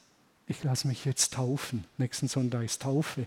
ich 0.47 0.63
lasse 0.63 0.87
mich 0.87 1.05
jetzt 1.05 1.35
taufen. 1.35 1.85
Nächsten 1.99 2.29
Sonntag 2.29 2.63
ist 2.63 2.83
Taufe. 2.83 3.27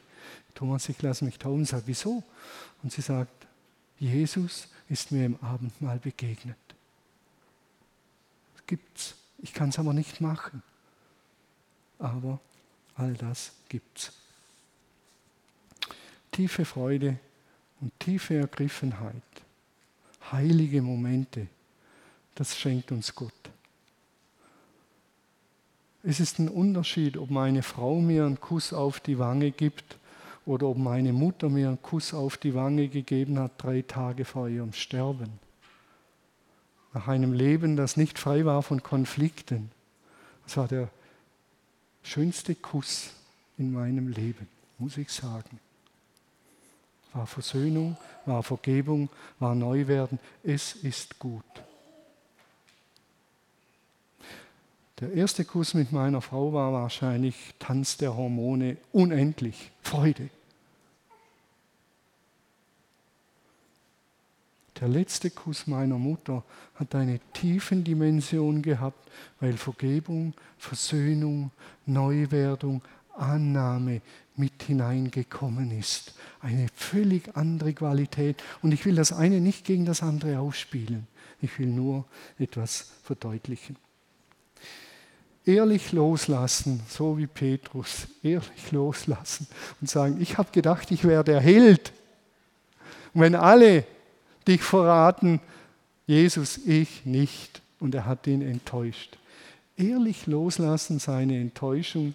Thomas, 0.56 0.88
ich 0.90 1.02
lasse 1.02 1.26
mich 1.26 1.38
taufen. 1.38 1.66
Sagt, 1.66 1.84
wieso? 1.86 2.24
Und 2.82 2.92
sie 2.92 3.02
sagt, 3.02 3.48
Jesus 4.00 4.70
ist 4.88 5.12
mir 5.12 5.26
im 5.26 5.38
Abendmahl 5.44 6.00
begegnet. 6.00 6.58
Das 8.56 8.66
gibt's. 8.66 9.16
Ich 9.40 9.54
kann 9.54 9.70
es 9.70 9.80
aber 9.80 9.94
nicht 9.94 10.22
machen. 10.22 10.64
Aber 11.98 12.40
all 12.96 13.14
das 13.14 13.52
gibt's. 13.68 14.14
Tiefe 16.32 16.64
Freude 16.64 17.18
und 17.82 17.98
tiefe 18.00 18.36
Ergriffenheit, 18.36 19.14
heilige 20.32 20.82
Momente, 20.82 21.48
das 22.36 22.58
schenkt 22.58 22.92
uns 22.92 23.14
Gott. 23.14 23.34
Es 26.10 26.20
ist 26.20 26.40
ein 26.40 26.50
Unterschied, 26.50 27.18
ob 27.18 27.30
meine 27.30 27.62
Frau 27.62 28.02
mir 28.02 28.26
einen 28.26 28.42
Kuss 28.42 28.74
auf 28.74 29.00
die 29.00 29.20
Wange 29.20 29.52
gibt 29.52 30.00
oder 30.44 30.66
ob 30.66 30.80
meine 30.80 31.14
Mutter 31.14 31.50
mir 31.50 31.68
einen 31.68 31.84
Kuss 31.84 32.16
auf 32.16 32.36
die 32.36 32.56
Wange 32.56 32.88
gegeben 32.88 33.38
hat, 33.38 33.52
drei 33.58 33.84
Tage 33.84 34.26
vor 34.26 34.50
ihrem 34.50 34.74
Sterben. 34.74 35.30
Nach 36.96 37.08
einem 37.08 37.32
Leben, 37.32 37.76
das 37.76 37.96
nicht 37.96 38.18
frei 38.18 38.44
war 38.44 38.64
von 38.64 38.82
Konflikten. 38.82 39.70
Das 40.46 40.58
war 40.58 40.68
der 40.68 40.90
schönste 42.02 42.56
Kuss 42.56 43.12
in 43.60 43.72
meinem 43.72 44.08
Leben, 44.08 44.48
muss 44.80 44.98
ich 44.98 45.12
sagen. 45.12 45.60
War 47.14 47.28
Versöhnung, 47.28 47.98
war 48.26 48.42
Vergebung, 48.42 49.10
war 49.38 49.54
Neuwerden. 49.54 50.18
Es 50.42 50.74
ist 50.74 51.20
gut. 51.20 51.44
Der 55.00 55.14
erste 55.14 55.46
Kuss 55.46 55.74
mit 55.74 55.94
meiner 55.94 56.22
Frau 56.22 56.52
war 56.52 56.74
wahrscheinlich 56.74 57.54
Tanz 57.58 57.96
der 57.96 58.18
Hormone, 58.18 58.76
unendlich, 58.92 59.72
Freude. 59.82 60.30
Der 64.80 64.90
letzte 64.90 65.30
Kuss 65.30 65.68
meiner 65.68 65.98
Mutter 65.98 66.44
hat 66.76 66.96
eine 66.96 67.20
tiefen 67.34 67.84
Dimension 67.84 68.62
gehabt, 68.62 69.10
weil 69.40 69.54
Vergebung, 69.54 70.34
Versöhnung, 70.58 71.52
Neuwerdung, 71.86 72.82
Annahme 73.16 74.02
mit 74.36 74.64
hineingekommen 74.64 75.78
ist. 75.78 76.14
Eine 76.42 76.68
völlig 76.74 77.36
andere 77.36 77.74
Qualität. 77.74 78.42
Und 78.62 78.74
ich 78.74 78.86
will 78.86 78.96
das 78.96 79.12
eine 79.12 79.42
nicht 79.42 79.66
gegen 79.66 79.86
das 79.86 80.02
andere 80.02 80.40
ausspielen. 80.40 81.08
Ich 81.42 81.58
will 81.60 81.68
nur 81.68 82.06
etwas 82.38 82.92
verdeutlichen. 83.04 83.76
Ehrlich 85.50 85.94
loslassen, 85.94 86.80
so 86.88 87.18
wie 87.18 87.26
Petrus, 87.26 88.08
ehrlich 88.22 88.72
loslassen 88.72 89.48
und 89.82 89.90
sagen, 89.90 90.22
ich 90.22 90.38
habe 90.38 90.52
gedacht, 90.52 90.92
ich 90.92 91.04
wäre 91.04 91.24
der 91.24 91.40
Held. 91.40 91.92
Und 93.16 93.22
wenn 93.22 93.34
alle 93.34 93.84
dich 94.48 94.62
verraten, 94.62 95.42
Jesus, 96.06 96.60
ich 96.68 97.04
nicht. 97.04 97.64
Und 97.80 97.96
er 97.96 98.06
hat 98.06 98.28
ihn 98.28 98.44
enttäuscht. 98.44 99.18
Ehrlich 99.76 100.28
loslassen 100.28 101.00
seine 101.00 101.40
Enttäuschung, 101.40 102.14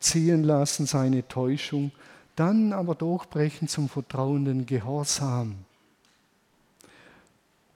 ziehen 0.00 0.42
lassen 0.42 0.86
seine 0.86 1.28
Täuschung, 1.28 1.92
dann 2.36 2.72
aber 2.72 2.94
durchbrechen 2.94 3.68
zum 3.68 3.90
vertrauenden 3.90 4.64
Gehorsam. 4.64 5.56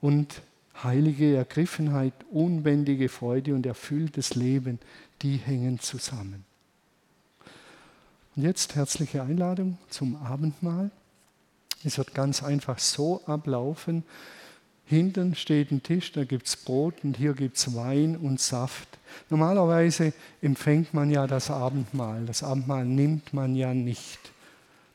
Und 0.01 0.41
heilige 0.85 1.37
Ergriffenheit, 1.37 2.15
unbändige 2.31 3.09
Freude 3.09 3.55
und 3.55 3.67
erfülltes 3.67 4.35
Leben, 4.35 4.79
die 5.23 5.37
hängen 5.37 5.81
zusammen. 5.81 6.45
Und 8.37 8.43
jetzt 8.45 8.75
herzliche 8.75 9.23
Einladung 9.23 9.79
zum 9.89 10.17
Abendmahl. 10.17 10.91
Es 11.85 11.99
wird 11.99 12.15
ganz 12.15 12.43
einfach 12.43 12.79
so 12.79 13.23
ablaufen. 13.27 14.05
Hinten 14.85 15.35
steht 15.35 15.71
ein 15.71 15.83
Tisch, 15.83 16.13
da 16.13 16.25
gibt 16.25 16.47
es 16.47 16.57
Brot 16.57 17.05
und 17.05 17.17
hier 17.17 17.35
gibt 17.35 17.57
es 17.57 17.75
Wein 17.75 18.17
und 18.17 18.41
Saft. 18.41 18.99
Normalerweise 19.29 20.13
empfängt 20.43 20.95
man 20.95 21.11
ja 21.11 21.27
das 21.27 21.51
Abendmahl. 21.51 22.27
Das 22.27 22.43
Abendmahl 22.43 22.85
nimmt 22.85 23.33
man 23.33 23.55
ja 23.55 23.73
nicht. 23.73 24.19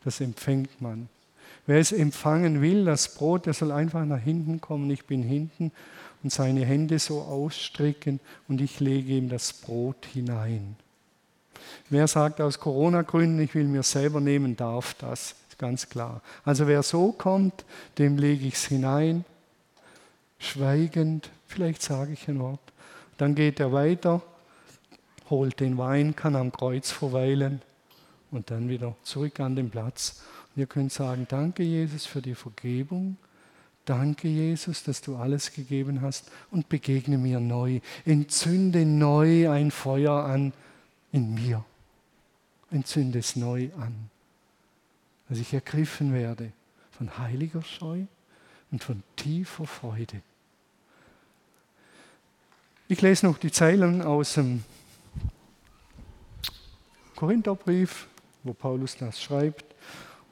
Das 0.03 0.21
empfängt 0.21 0.81
man. 0.81 1.09
Wer 1.67 1.79
es 1.79 1.91
empfangen 1.91 2.61
will, 2.61 2.85
das 2.85 3.15
Brot, 3.15 3.47
der 3.47 3.53
soll 3.53 3.71
einfach 3.71 4.05
nach 4.05 4.19
hinten 4.19 4.61
kommen. 4.61 4.89
Ich 4.91 5.05
bin 5.05 5.23
hinten 5.23 5.71
und 6.23 6.31
seine 6.31 6.65
Hände 6.65 6.99
so 6.99 7.21
ausstrecken 7.21 8.19
und 8.47 8.61
ich 8.61 8.79
lege 8.79 9.13
ihm 9.13 9.29
das 9.29 9.53
Brot 9.53 10.05
hinein. 10.13 10.75
Wer 11.89 12.07
sagt 12.07 12.41
aus 12.41 12.59
Corona-Gründen, 12.59 13.39
ich 13.39 13.55
will 13.55 13.65
mir 13.65 13.83
selber 13.83 14.21
nehmen, 14.21 14.55
darf 14.55 14.93
das. 14.95 15.35
Ist 15.49 15.57
ganz 15.57 15.89
klar. 15.89 16.21
Also 16.43 16.67
wer 16.67 16.83
so 16.83 17.11
kommt, 17.11 17.65
dem 17.97 18.17
lege 18.17 18.45
ich 18.47 18.55
es 18.55 18.65
hinein, 18.65 19.25
schweigend, 20.37 21.29
vielleicht 21.47 21.81
sage 21.81 22.13
ich 22.13 22.27
ein 22.27 22.39
Wort. 22.39 22.59
Dann 23.17 23.33
geht 23.33 23.59
er 23.59 23.71
weiter, 23.71 24.21
holt 25.29 25.59
den 25.59 25.77
Wein, 25.77 26.15
kann 26.15 26.35
am 26.35 26.51
Kreuz 26.51 26.91
verweilen 26.91 27.61
und 28.31 28.51
dann 28.51 28.69
wieder 28.69 28.95
zurück 29.03 29.39
an 29.39 29.55
den 29.55 29.69
Platz 29.69 30.21
wir 30.55 30.67
können 30.67 30.89
sagen, 30.89 31.27
danke 31.29 31.63
Jesus 31.63 32.05
für 32.05 32.21
die 32.21 32.35
Vergebung. 32.35 33.17
Danke 33.85 34.27
Jesus, 34.27 34.83
dass 34.83 35.01
du 35.01 35.15
alles 35.15 35.53
gegeben 35.53 36.01
hast 36.01 36.31
und 36.49 36.69
begegne 36.69 37.19
mir 37.19 37.39
neu. 37.39 37.81
Entzünde 38.03 38.83
neu 38.83 39.49
ein 39.51 39.69
Feuer 39.69 40.23
an 40.25 40.53
in 41.11 41.35
mir. 41.35 41.63
Entzünde 42.71 43.19
es 43.19 43.35
neu 43.35 43.69
an. 43.77 44.09
Dass 45.29 45.37
ich 45.37 45.53
ergriffen 45.53 46.13
werde 46.13 46.51
von 46.91 47.17
heiliger 47.19 47.61
Scheu 47.61 48.05
und 48.71 48.83
von 48.83 49.03
tiefer 49.17 49.67
Freude. 49.67 50.21
Ich 52.87 53.01
lese 53.01 53.27
noch 53.27 53.37
die 53.37 53.51
Zeilen 53.51 54.01
aus 54.01 54.33
dem 54.33 54.63
Korintherbrief, 57.15 58.07
wo 58.43 58.53
Paulus 58.53 58.97
das 58.97 59.21
schreibt. 59.21 59.65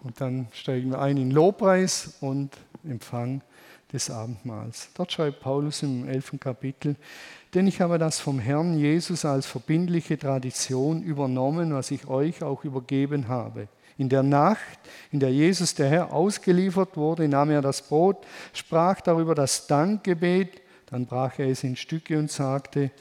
Und 0.04 0.20
dann 0.20 0.48
steigen 0.52 0.92
wir 0.92 1.00
ein 1.00 1.18
in 1.18 1.32
Lobpreis 1.32 2.18
und 2.20 2.52
Empfang 2.84 3.42
des 3.94 4.10
Abendmahls. 4.10 4.90
Dort 4.96 5.12
schreibt 5.12 5.40
Paulus 5.40 5.82
im 5.84 6.08
11. 6.08 6.34
Kapitel, 6.40 6.96
denn 7.54 7.68
ich 7.68 7.80
habe 7.80 7.98
das 7.98 8.20
vom 8.20 8.40
Herrn 8.40 8.78
Jesus 8.78 9.24
als 9.24 9.46
verbindliche 9.46 10.18
Tradition 10.18 11.04
übernommen, 11.04 11.74
was 11.74 11.92
ich 11.92 12.08
euch 12.08 12.44
auch 12.44 12.66
übergeben 12.66 13.28
habe. 13.28 13.68
In 13.98 14.10
der 14.10 14.24
Nacht, 14.24 14.80
in 15.12 15.20
der 15.20 15.32
Jesus 15.32 15.76
der 15.76 15.88
Herr 15.88 16.12
ausgeliefert 16.12 16.98
wurde, 16.98 17.28
nahm 17.30 17.52
er 17.52 17.62
das 17.62 17.84
Brot, 17.84 18.18
sprach 18.52 19.00
darüber 19.02 19.36
das 19.36 19.68
Dankgebet, 19.68 20.62
dann 20.88 21.06
brach 21.06 21.38
er 21.38 21.48
es 21.48 21.64
in 21.64 21.76
Stücke 21.76 22.18
und 22.18 22.32
sagte, 22.32 22.92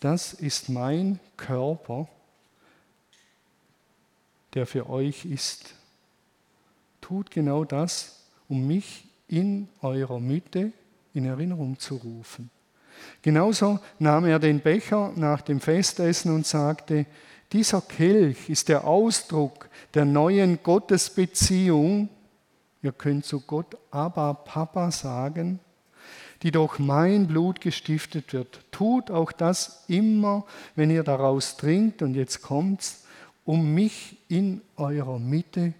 das 0.00 0.34
ist 0.34 0.68
mein 0.68 1.18
Körper, 1.38 2.06
der 4.52 4.66
für 4.66 4.88
euch 4.90 5.24
ist 5.24 5.74
tut 7.04 7.30
genau 7.30 7.64
das, 7.64 8.24
um 8.48 8.66
mich 8.66 9.04
in 9.28 9.68
eurer 9.82 10.20
Mitte 10.20 10.72
in 11.12 11.26
Erinnerung 11.26 11.78
zu 11.78 11.96
rufen. 11.96 12.48
Genauso 13.20 13.78
nahm 13.98 14.24
er 14.24 14.38
den 14.38 14.60
Becher 14.60 15.12
nach 15.14 15.42
dem 15.42 15.60
Festessen 15.60 16.34
und 16.34 16.46
sagte, 16.46 17.04
dieser 17.52 17.82
Kelch 17.82 18.48
ist 18.48 18.70
der 18.70 18.86
Ausdruck 18.86 19.68
der 19.92 20.06
neuen 20.06 20.62
Gottesbeziehung. 20.62 22.08
Ihr 22.82 22.92
könnt 22.92 23.26
zu 23.26 23.40
Gott 23.40 23.76
aber 23.90 24.32
Papa 24.32 24.90
sagen, 24.90 25.60
die 26.42 26.52
durch 26.52 26.78
mein 26.78 27.26
Blut 27.26 27.60
gestiftet 27.60 28.32
wird. 28.32 28.60
Tut 28.70 29.10
auch 29.10 29.30
das 29.30 29.84
immer, 29.88 30.46
wenn 30.74 30.90
ihr 30.90 31.02
daraus 31.02 31.58
trinkt, 31.58 32.00
und 32.00 32.14
jetzt 32.14 32.40
kommt's, 32.40 33.04
um 33.44 33.74
mich 33.74 34.16
in 34.28 34.62
eurer 34.76 35.18
Mitte 35.18 35.74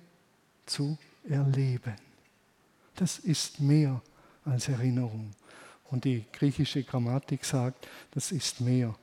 zu 0.67 0.99
erleben. 1.29 1.95
Das 2.97 3.19
ist 3.19 3.61
mehr 3.61 4.01
als 4.45 4.69
Erinnerung. 4.69 5.31
Und 5.91 6.05
die 6.05 6.25
griechische 6.33 6.83
Grammatik 6.83 7.45
sagt, 7.45 7.89
das 8.13 8.33
ist 8.33 8.61
mehr, 8.61 8.95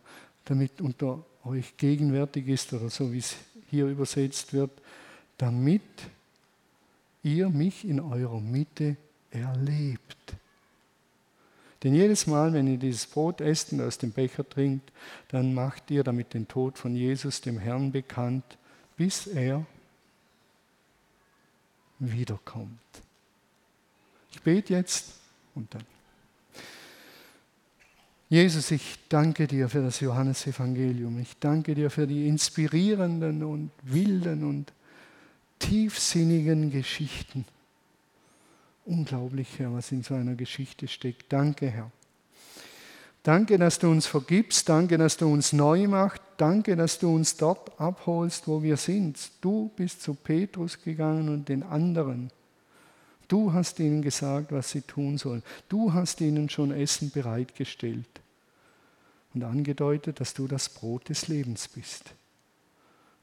damit 0.46 0.82
unter 0.82 1.24
euch 1.46 1.76
gegenwärtig 1.78 2.48
ist 2.48 2.74
oder 2.74 2.90
so 2.90 3.12
wie 3.12 3.20
es 3.20 3.36
hier 3.70 3.88
übersetzt 3.88 4.54
wird, 4.54 4.72
damit 5.38 5.82
ihr 7.24 7.50
mich 7.50 7.86
in 7.86 8.00
eurer 8.00 8.40
Mitte 8.40 8.98
erlebt. 9.32 10.36
Denn 11.84 11.96
jedes 11.96 12.28
Mal, 12.28 12.54
wenn 12.54 12.68
ihr 12.68 12.78
dieses 12.78 13.08
Brot 13.08 13.42
esst 13.42 13.74
und 13.74 13.82
aus 13.82 13.98
dem 13.98 14.12
Becher 14.12 14.48
trinkt, 14.48 14.92
dann 15.30 15.54
macht 15.54 15.90
ihr 15.90 16.04
damit 16.04 16.34
den 16.34 16.48
Tod 16.48 16.78
von 16.78 16.96
Jesus, 16.96 17.42
dem 17.42 17.58
Herrn, 17.58 17.92
bekannt, 17.92 18.44
bis 18.98 19.26
er 19.26 19.66
wiederkommt. 22.02 22.80
Ich 24.32 24.42
bete 24.42 24.74
jetzt 24.74 25.14
und 25.56 25.74
dann. 25.74 25.84
Jesus, 28.30 28.72
ich 28.72 28.98
danke 29.10 29.46
dir 29.46 29.68
für 29.68 29.82
das 29.82 30.00
Johannesevangelium. 30.00 31.20
Ich 31.20 31.38
danke 31.40 31.76
dir 31.76 31.90
für 31.90 32.08
die 32.08 32.28
inspirierenden 32.28 33.44
und 33.44 33.72
wilden 33.84 34.46
und 34.46 34.72
tiefsinnigen 35.60 36.72
Geschichten. 36.72 37.46
Unglaublich, 38.86 39.60
Herr, 39.60 39.74
was 39.74 39.92
in 39.92 40.02
so 40.02 40.14
einer 40.14 40.36
Geschichte 40.36 40.88
steckt. 40.88 41.32
Danke, 41.32 41.70
Herr. 41.70 41.92
Danke, 43.24 43.60
dass 43.60 43.78
du 43.78 43.90
uns 43.90 44.08
vergibst. 44.08 44.68
Danke, 44.68 44.98
dass 44.98 45.18
du 45.18 45.32
uns 45.32 45.54
neu 45.54 45.88
machst. 45.88 46.22
Danke, 46.38 46.76
dass 46.76 46.98
du 46.98 47.14
uns 47.14 47.38
dort 47.38 47.80
abholst, 47.80 48.48
wo 48.48 48.64
wir 48.64 48.78
sind. 48.78 49.20
Du 49.42 49.70
bist 49.76 50.02
zu 50.02 50.16
Petrus 50.16 50.82
gegangen 50.82 51.30
und 51.30 51.48
den 51.48 51.62
anderen. 51.62 52.32
Du 53.28 53.54
hast 53.54 53.80
ihnen 53.80 54.02
gesagt, 54.02 54.52
was 54.52 54.72
sie 54.72 54.82
tun 54.82 55.18
sollen. 55.18 55.44
Du 55.70 55.94
hast 55.94 56.20
ihnen 56.20 56.50
schon 56.50 56.72
Essen 56.72 57.12
bereitgestellt 57.12 58.10
und 59.34 59.44
angedeutet, 59.44 60.20
dass 60.20 60.34
du 60.34 60.48
das 60.48 60.68
Brot 60.68 61.08
des 61.10 61.28
Lebens 61.28 61.68
bist. 61.68 62.14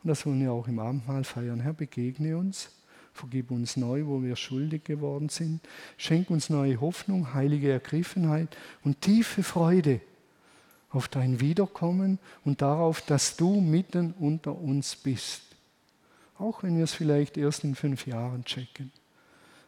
Und 0.03 0.09
das 0.09 0.25
wollen 0.25 0.41
wir 0.41 0.53
auch 0.53 0.69
im 0.69 0.79
Abendmahl 0.79 1.25
feiern. 1.25 1.61
Herr, 1.61 1.75
begegne 1.75 2.39
uns 2.39 2.71
Vergib 3.19 3.51
uns 3.51 3.77
neu, 3.77 4.07
wo 4.07 4.23
wir 4.23 4.37
schuldig 4.37 4.85
geworden 4.85 5.29
sind. 5.29 5.61
Schenk 5.97 6.31
uns 6.31 6.51
neue 6.51 6.81
Hoffnung, 6.81 7.35
heilige 7.35 7.73
Ergriffenheit 7.73 8.57
und 8.85 9.01
tiefe 9.01 9.43
Freude 9.43 10.01
auf 10.91 11.09
dein 11.09 11.41
Wiederkommen 11.41 12.19
und 12.45 12.63
darauf, 12.63 13.01
dass 13.01 13.37
du 13.37 13.61
mitten 13.61 14.15
unter 14.19 14.57
uns 14.57 14.95
bist. 14.97 15.43
Auch 16.39 16.63
wenn 16.63 16.77
wir 16.77 16.85
es 16.85 16.95
vielleicht 16.95 17.37
erst 17.37 17.65
in 17.65 17.75
fünf 17.75 18.07
Jahren 18.07 18.45
checken. 18.45 18.93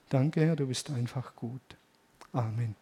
Danke, 0.08 0.40
Herr, 0.42 0.56
du 0.56 0.66
bist 0.66 0.90
einfach 0.90 1.34
gut. 1.34 1.60
Amen. 2.32 2.79